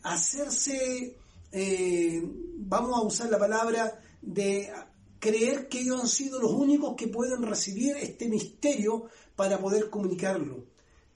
hacerse, 0.04 1.16
eh, 1.52 2.24
vamos 2.58 2.98
a 2.98 3.02
usar 3.04 3.30
la 3.30 3.40
palabra, 3.40 4.02
de 4.22 4.72
creer 5.20 5.68
que 5.68 5.82
ellos 5.82 6.02
han 6.02 6.08
sido 6.08 6.40
los 6.40 6.52
únicos 6.52 6.96
que 6.96 7.08
pueden 7.08 7.44
recibir 7.44 7.96
este 7.98 8.28
misterio 8.28 9.06
para 9.36 9.60
poder 9.60 9.90
comunicarlo. 9.90 10.66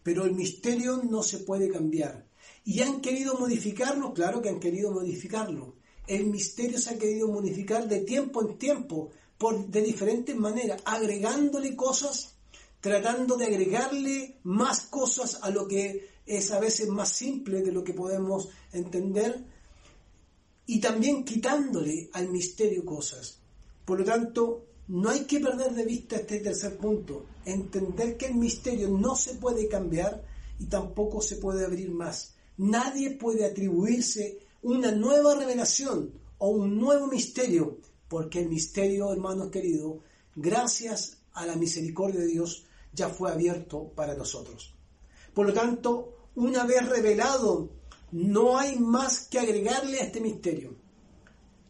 Pero 0.04 0.26
el 0.26 0.34
misterio 0.34 1.02
no 1.04 1.24
se 1.24 1.39
puede 1.39 1.70
cambiar. 1.70 2.28
¿Y 2.64 2.82
han 2.82 3.02
querido 3.02 3.36
modificarlo? 3.36 4.14
Claro 4.14 4.41
que 4.41 4.50
han 4.50 4.60
querido 4.60 4.91
modificarlo 4.91 5.76
el 6.10 6.26
misterio 6.26 6.80
se 6.80 6.89
ha 6.89 6.97
querido 6.97 7.28
modificar 7.28 7.88
de 7.88 8.00
tiempo 8.00 8.41
en 8.41 8.58
tiempo 8.58 9.12
por, 9.38 9.68
de 9.68 9.82
diferentes 9.84 10.36
maneras, 10.36 10.82
agregándole 10.84 11.76
cosas, 11.76 12.36
tratando 12.82 13.38
de 13.38 13.45
agregarle 13.45 14.39
más 14.43 14.82
cosas 14.82 15.39
a 15.43 15.52
lo 15.52 15.68
que 15.68 16.10
es 16.26 16.52
a 16.52 16.60
veces 16.60 16.88
más 16.88 17.10
simple 17.10 17.62
de 17.62 17.72
lo 17.72 17.84
que 17.84 17.93
podemos 17.93 18.50
entender, 18.74 19.45
y 20.66 20.80
también 20.80 21.24
quitándole 21.24 22.10
al 22.14 22.30
misterio 22.30 22.84
cosas. 22.84 23.39
Por 23.90 24.02
lo 24.02 24.06
tanto, 24.06 24.68
no 24.90 25.10
hay 25.10 25.22
que 25.22 25.40
perder 25.40 25.74
de 25.74 25.84
vista 25.84 26.18
este 26.18 26.42
tercer 26.42 26.78
punto, 26.78 27.26
entender 27.44 28.18
que 28.18 28.28
el 28.28 28.36
misterio 28.36 28.88
no 28.88 29.16
se 29.16 29.34
puede 29.34 29.68
cambiar 29.68 30.24
y 30.60 30.66
tampoco 30.66 31.24
se 31.24 31.38
puede 31.38 31.66
abrir 31.66 31.90
más. 31.90 32.36
Nadie 32.58 33.16
puede 33.16 33.46
atribuirse 33.46 34.38
una 34.62 34.92
nueva 34.92 35.34
revelación 35.34 36.14
o 36.38 36.50
un 36.50 36.78
nuevo 36.78 37.08
misterio, 37.08 37.80
porque 38.08 38.42
el 38.42 38.50
misterio, 38.50 39.12
hermanos 39.12 39.50
queridos, 39.50 40.04
gracias 40.36 41.18
a 41.34 41.48
la 41.48 41.56
misericordia 41.56 42.20
de 42.20 42.28
Dios, 42.28 42.66
ya 42.94 43.10
fue 43.10 43.32
abierto 43.32 43.92
para 43.96 44.14
nosotros. 44.14 44.72
Por 45.34 45.48
lo 45.48 45.54
tanto, 45.54 46.28
una 46.36 46.64
vez 46.64 46.88
revelado, 46.88 47.72
no 48.12 48.56
hay 48.56 48.78
más 48.78 49.28
que 49.28 49.40
agregarle 49.40 50.00
a 50.00 50.04
este 50.04 50.22
misterio. 50.22 50.76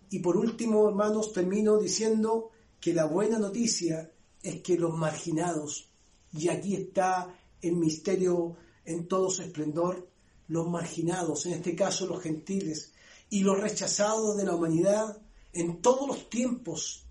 Y 0.09 0.19
por 0.19 0.37
último, 0.37 0.87
hermanos, 0.89 1.33
termino 1.33 1.77
diciendo 1.77 2.49
que 2.79 2.93
la 2.93 3.05
buena 3.05 3.37
noticia 3.37 4.11
es 4.41 4.61
que 4.61 4.77
los 4.77 4.97
marginados, 4.97 5.89
y 6.33 6.47
aquí 6.49 6.75
está 6.75 7.35
el 7.61 7.75
misterio 7.75 8.55
en 8.85 9.07
todo 9.07 9.29
su 9.29 9.41
esplendor, 9.41 10.09
los 10.47 10.67
marginados, 10.67 11.45
en 11.45 11.53
este 11.53 11.75
caso 11.75 12.07
los 12.07 12.21
gentiles, 12.21 12.93
y 13.29 13.43
los 13.43 13.59
rechazados 13.59 14.35
de 14.37 14.45
la 14.45 14.55
humanidad 14.55 15.21
en 15.53 15.81
todos 15.81 16.07
los 16.07 16.29
tiempos, 16.29 17.05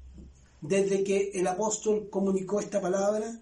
desde 0.60 1.04
que 1.04 1.30
el 1.34 1.46
apóstol 1.46 2.08
comunicó 2.10 2.60
esta 2.60 2.80
palabra, 2.80 3.40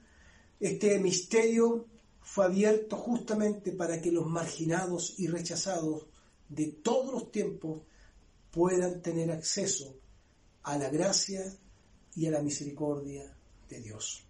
este 0.60 0.98
misterio 0.98 1.86
fue 2.20 2.44
abierto 2.44 2.96
justamente 2.96 3.72
para 3.72 4.00
que 4.00 4.12
los 4.12 4.26
marginados 4.26 5.14
y 5.18 5.28
rechazados 5.28 6.06
de 6.48 6.66
todos 6.66 7.12
los 7.12 7.30
tiempos 7.30 7.82
puedan 8.56 9.02
tener 9.02 9.30
acceso 9.30 9.94
a 10.62 10.78
la 10.78 10.88
gracia 10.88 11.44
y 12.14 12.24
a 12.24 12.30
la 12.30 12.40
misericordia 12.40 13.30
de 13.68 13.80
Dios. 13.82 14.24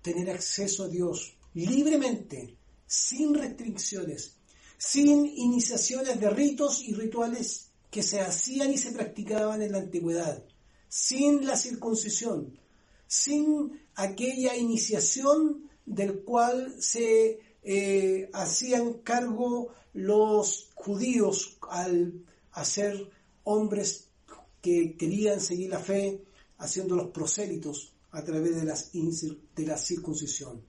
Tener 0.00 0.30
acceso 0.30 0.84
a 0.84 0.88
Dios 0.88 1.34
libremente, 1.52 2.56
sin 2.86 3.34
restricciones, 3.34 4.36
sin 4.78 5.26
iniciaciones 5.26 6.18
de 6.18 6.30
ritos 6.30 6.82
y 6.82 6.94
rituales 6.94 7.66
que 7.90 8.02
se 8.02 8.20
hacían 8.20 8.72
y 8.72 8.78
se 8.78 8.92
practicaban 8.92 9.60
en 9.60 9.72
la 9.72 9.78
antigüedad, 9.78 10.42
sin 10.88 11.46
la 11.46 11.54
circuncisión, 11.54 12.58
sin 13.06 13.78
aquella 13.94 14.56
iniciación 14.56 15.68
del 15.84 16.22
cual 16.22 16.76
se 16.80 17.40
eh, 17.62 18.30
hacían 18.32 18.94
cargo 19.02 19.74
los 19.92 20.70
judíos 20.76 21.58
al 21.68 22.24
hacer 22.52 23.19
hombres 23.50 24.08
que 24.60 24.96
querían 24.96 25.40
seguir 25.40 25.70
la 25.70 25.78
fe 25.78 26.24
haciendo 26.58 26.96
los 26.96 27.08
prosélitos 27.10 27.92
a 28.10 28.22
través 28.22 28.56
de, 28.56 28.64
las, 28.64 28.90
de 28.92 29.66
la 29.66 29.78
circuncisión. 29.78 30.62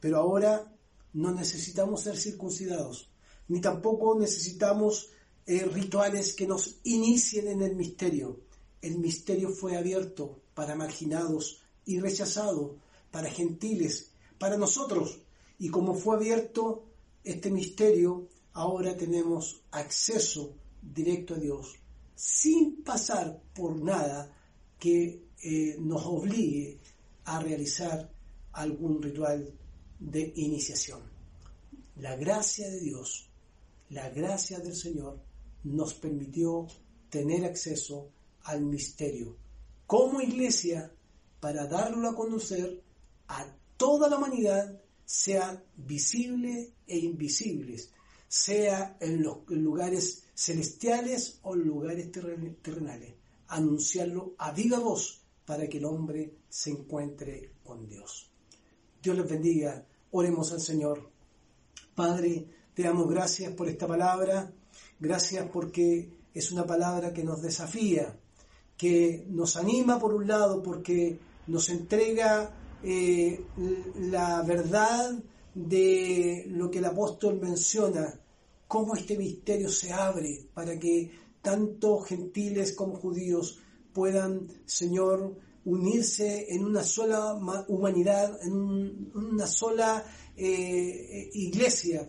Pero 0.00 0.18
ahora 0.18 0.72
no 1.12 1.32
necesitamos 1.32 2.02
ser 2.02 2.16
circuncidados, 2.16 3.10
ni 3.48 3.60
tampoco 3.60 4.18
necesitamos 4.18 5.10
eh, 5.46 5.64
rituales 5.64 6.34
que 6.34 6.46
nos 6.46 6.76
inicien 6.84 7.48
en 7.48 7.62
el 7.62 7.74
misterio. 7.74 8.40
El 8.80 8.98
misterio 8.98 9.50
fue 9.50 9.76
abierto 9.76 10.40
para 10.54 10.76
marginados 10.76 11.62
y 11.84 11.98
rechazado, 12.00 12.76
para 13.10 13.30
gentiles, 13.30 14.12
para 14.38 14.56
nosotros. 14.56 15.18
Y 15.58 15.70
como 15.70 15.94
fue 15.94 16.16
abierto 16.16 16.84
este 17.24 17.50
misterio, 17.50 18.28
ahora 18.52 18.96
tenemos 18.96 19.62
acceso 19.70 20.54
directo 20.82 21.34
a 21.34 21.38
Dios, 21.38 21.76
sin 22.18 22.82
pasar 22.82 23.40
por 23.54 23.80
nada 23.80 24.28
que 24.76 25.28
eh, 25.40 25.76
nos 25.78 26.04
obligue 26.04 26.80
a 27.26 27.38
realizar 27.38 28.10
algún 28.54 29.00
ritual 29.00 29.54
de 30.00 30.32
iniciación. 30.34 31.00
La 31.94 32.16
gracia 32.16 32.68
de 32.68 32.80
Dios, 32.80 33.30
la 33.90 34.10
gracia 34.10 34.58
del 34.58 34.74
Señor 34.74 35.20
nos 35.62 35.94
permitió 35.94 36.66
tener 37.08 37.44
acceso 37.44 38.10
al 38.42 38.62
misterio 38.62 39.36
como 39.86 40.20
iglesia 40.20 40.92
para 41.38 41.66
darlo 41.66 42.08
a 42.08 42.16
conocer 42.16 42.82
a 43.28 43.46
toda 43.76 44.08
la 44.08 44.18
humanidad, 44.18 44.82
sea 45.04 45.62
visible 45.76 46.72
e 46.84 46.98
invisibles, 46.98 47.92
sea 48.26 48.96
en 49.00 49.22
los 49.22 49.48
lugares 49.48 50.24
celestiales 50.38 51.40
o 51.42 51.56
lugares 51.56 52.12
terrenales 52.12 53.14
anunciarlo 53.48 54.34
a 54.38 54.52
viva 54.52 54.78
voz 54.78 55.20
para 55.44 55.66
que 55.66 55.78
el 55.78 55.84
hombre 55.84 56.36
se 56.48 56.70
encuentre 56.70 57.54
con 57.64 57.88
Dios. 57.88 58.30
Dios 59.02 59.16
les 59.16 59.28
bendiga. 59.28 59.84
Oremos 60.12 60.52
al 60.52 60.60
Señor. 60.60 61.10
Padre, 61.92 62.46
te 62.72 62.84
damos 62.84 63.08
gracias 63.08 63.52
por 63.54 63.68
esta 63.68 63.88
palabra. 63.88 64.52
Gracias 65.00 65.48
porque 65.52 66.08
es 66.32 66.52
una 66.52 66.64
palabra 66.64 67.12
que 67.12 67.24
nos 67.24 67.42
desafía, 67.42 68.16
que 68.76 69.26
nos 69.30 69.56
anima 69.56 69.98
por 69.98 70.14
un 70.14 70.28
lado 70.28 70.62
porque 70.62 71.18
nos 71.48 71.68
entrega 71.68 72.54
eh, 72.84 73.44
la 73.96 74.42
verdad 74.42 75.18
de 75.52 76.44
lo 76.48 76.70
que 76.70 76.78
el 76.78 76.84
apóstol 76.84 77.40
menciona, 77.40 78.20
cómo 78.68 78.94
este 78.94 79.16
misterio 79.16 79.70
se 79.70 79.92
abre 79.92 80.46
para 80.54 80.78
que 80.78 81.10
tanto 81.42 82.00
gentiles 82.00 82.72
como 82.72 82.96
judíos 82.96 83.60
puedan, 83.92 84.46
Señor, 84.66 85.34
unirse 85.64 86.54
en 86.54 86.64
una 86.64 86.84
sola 86.84 87.34
humanidad, 87.66 88.38
en 88.42 89.10
una 89.14 89.46
sola 89.46 90.04
eh, 90.36 91.30
iglesia. 91.32 92.08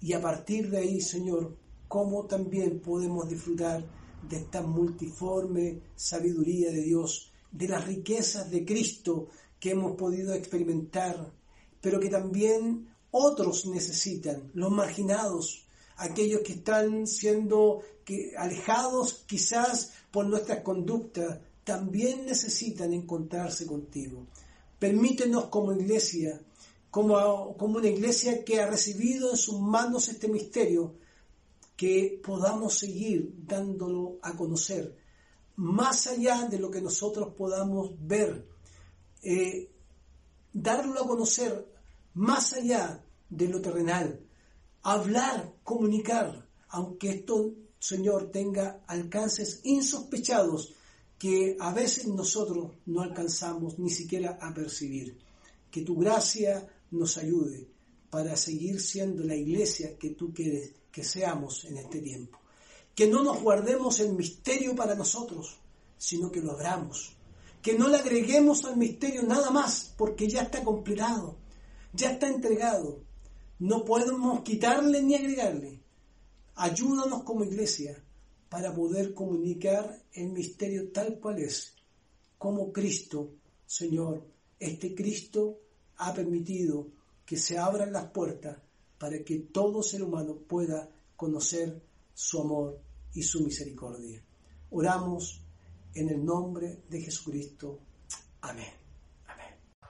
Y 0.00 0.12
a 0.12 0.20
partir 0.20 0.70
de 0.70 0.78
ahí, 0.78 1.00
Señor, 1.00 1.56
cómo 1.88 2.26
también 2.26 2.80
podemos 2.80 3.28
disfrutar 3.28 3.84
de 4.28 4.36
esta 4.36 4.62
multiforme 4.62 5.82
sabiduría 5.94 6.70
de 6.70 6.82
Dios, 6.82 7.32
de 7.50 7.68
las 7.68 7.84
riquezas 7.86 8.50
de 8.50 8.64
Cristo 8.64 9.28
que 9.58 9.70
hemos 9.70 9.96
podido 9.96 10.34
experimentar, 10.34 11.32
pero 11.80 11.98
que 11.98 12.08
también 12.08 12.88
otros 13.10 13.66
necesitan, 13.66 14.50
los 14.54 14.70
marginados, 14.70 15.65
aquellos 15.96 16.42
que 16.42 16.54
están 16.54 17.06
siendo 17.06 17.82
alejados 18.38 19.24
quizás 19.26 19.92
por 20.10 20.26
nuestras 20.26 20.60
conductas, 20.60 21.38
también 21.64 22.26
necesitan 22.26 22.92
encontrarse 22.92 23.66
contigo. 23.66 24.26
Permítenos 24.78 25.46
como 25.46 25.72
iglesia, 25.72 26.40
como, 26.90 27.56
como 27.56 27.78
una 27.78 27.88
iglesia 27.88 28.44
que 28.44 28.60
ha 28.60 28.66
recibido 28.66 29.30
en 29.30 29.36
sus 29.36 29.60
manos 29.60 30.08
este 30.08 30.28
misterio, 30.28 30.94
que 31.76 32.20
podamos 32.24 32.78
seguir 32.78 33.34
dándolo 33.36 34.18
a 34.22 34.34
conocer, 34.34 34.96
más 35.56 36.06
allá 36.06 36.46
de 36.48 36.58
lo 36.58 36.70
que 36.70 36.80
nosotros 36.80 37.34
podamos 37.36 37.90
ver, 37.98 38.46
eh, 39.22 39.70
darlo 40.52 41.02
a 41.02 41.06
conocer 41.06 41.66
más 42.14 42.52
allá 42.54 43.04
de 43.28 43.48
lo 43.48 43.60
terrenal, 43.60 44.25
hablar, 44.92 45.52
comunicar, 45.64 46.48
aunque 46.68 47.10
esto, 47.10 47.54
Señor, 47.76 48.30
tenga 48.30 48.84
alcances 48.86 49.60
insospechados 49.64 50.74
que 51.18 51.56
a 51.58 51.72
veces 51.72 52.06
nosotros 52.06 52.70
no 52.86 53.00
alcanzamos 53.02 53.80
ni 53.80 53.90
siquiera 53.90 54.38
a 54.40 54.54
percibir. 54.54 55.18
Que 55.72 55.82
tu 55.82 55.96
gracia 55.96 56.68
nos 56.92 57.18
ayude 57.18 57.66
para 58.10 58.36
seguir 58.36 58.80
siendo 58.80 59.24
la 59.24 59.34
iglesia 59.34 59.98
que 59.98 60.10
tú 60.10 60.32
quieres 60.32 60.72
que 60.92 61.02
seamos 61.02 61.64
en 61.64 61.78
este 61.78 62.00
tiempo. 62.00 62.38
Que 62.94 63.08
no 63.08 63.24
nos 63.24 63.42
guardemos 63.42 63.98
el 63.98 64.12
misterio 64.12 64.76
para 64.76 64.94
nosotros, 64.94 65.58
sino 65.98 66.30
que 66.30 66.40
lo 66.40 66.52
abramos. 66.52 67.16
Que 67.60 67.76
no 67.76 67.88
le 67.88 67.96
agreguemos 67.96 68.64
al 68.64 68.76
misterio 68.76 69.24
nada 69.24 69.50
más, 69.50 69.92
porque 69.98 70.28
ya 70.28 70.42
está 70.42 70.62
completado, 70.62 71.36
ya 71.92 72.12
está 72.12 72.28
entregado. 72.28 73.05
No 73.58 73.84
podemos 73.84 74.42
quitarle 74.42 75.02
ni 75.02 75.14
agregarle. 75.14 75.80
Ayúdanos 76.56 77.22
como 77.22 77.44
iglesia 77.44 78.02
para 78.48 78.74
poder 78.74 79.14
comunicar 79.14 80.02
el 80.12 80.30
misterio 80.30 80.90
tal 80.92 81.18
cual 81.18 81.38
es, 81.38 81.74
como 82.38 82.72
Cristo, 82.72 83.32
Señor, 83.66 84.26
este 84.58 84.94
Cristo 84.94 85.58
ha 85.96 86.14
permitido 86.14 86.88
que 87.24 87.36
se 87.36 87.58
abran 87.58 87.92
las 87.92 88.10
puertas 88.10 88.58
para 88.98 89.22
que 89.24 89.38
todo 89.38 89.82
ser 89.82 90.02
humano 90.02 90.36
pueda 90.36 90.88
conocer 91.16 91.82
su 92.14 92.40
amor 92.40 92.80
y 93.14 93.22
su 93.22 93.40
misericordia. 93.40 94.22
Oramos 94.70 95.40
en 95.94 96.10
el 96.10 96.24
nombre 96.24 96.82
de 96.88 97.00
Jesucristo. 97.00 97.78
Amén. 98.42 98.85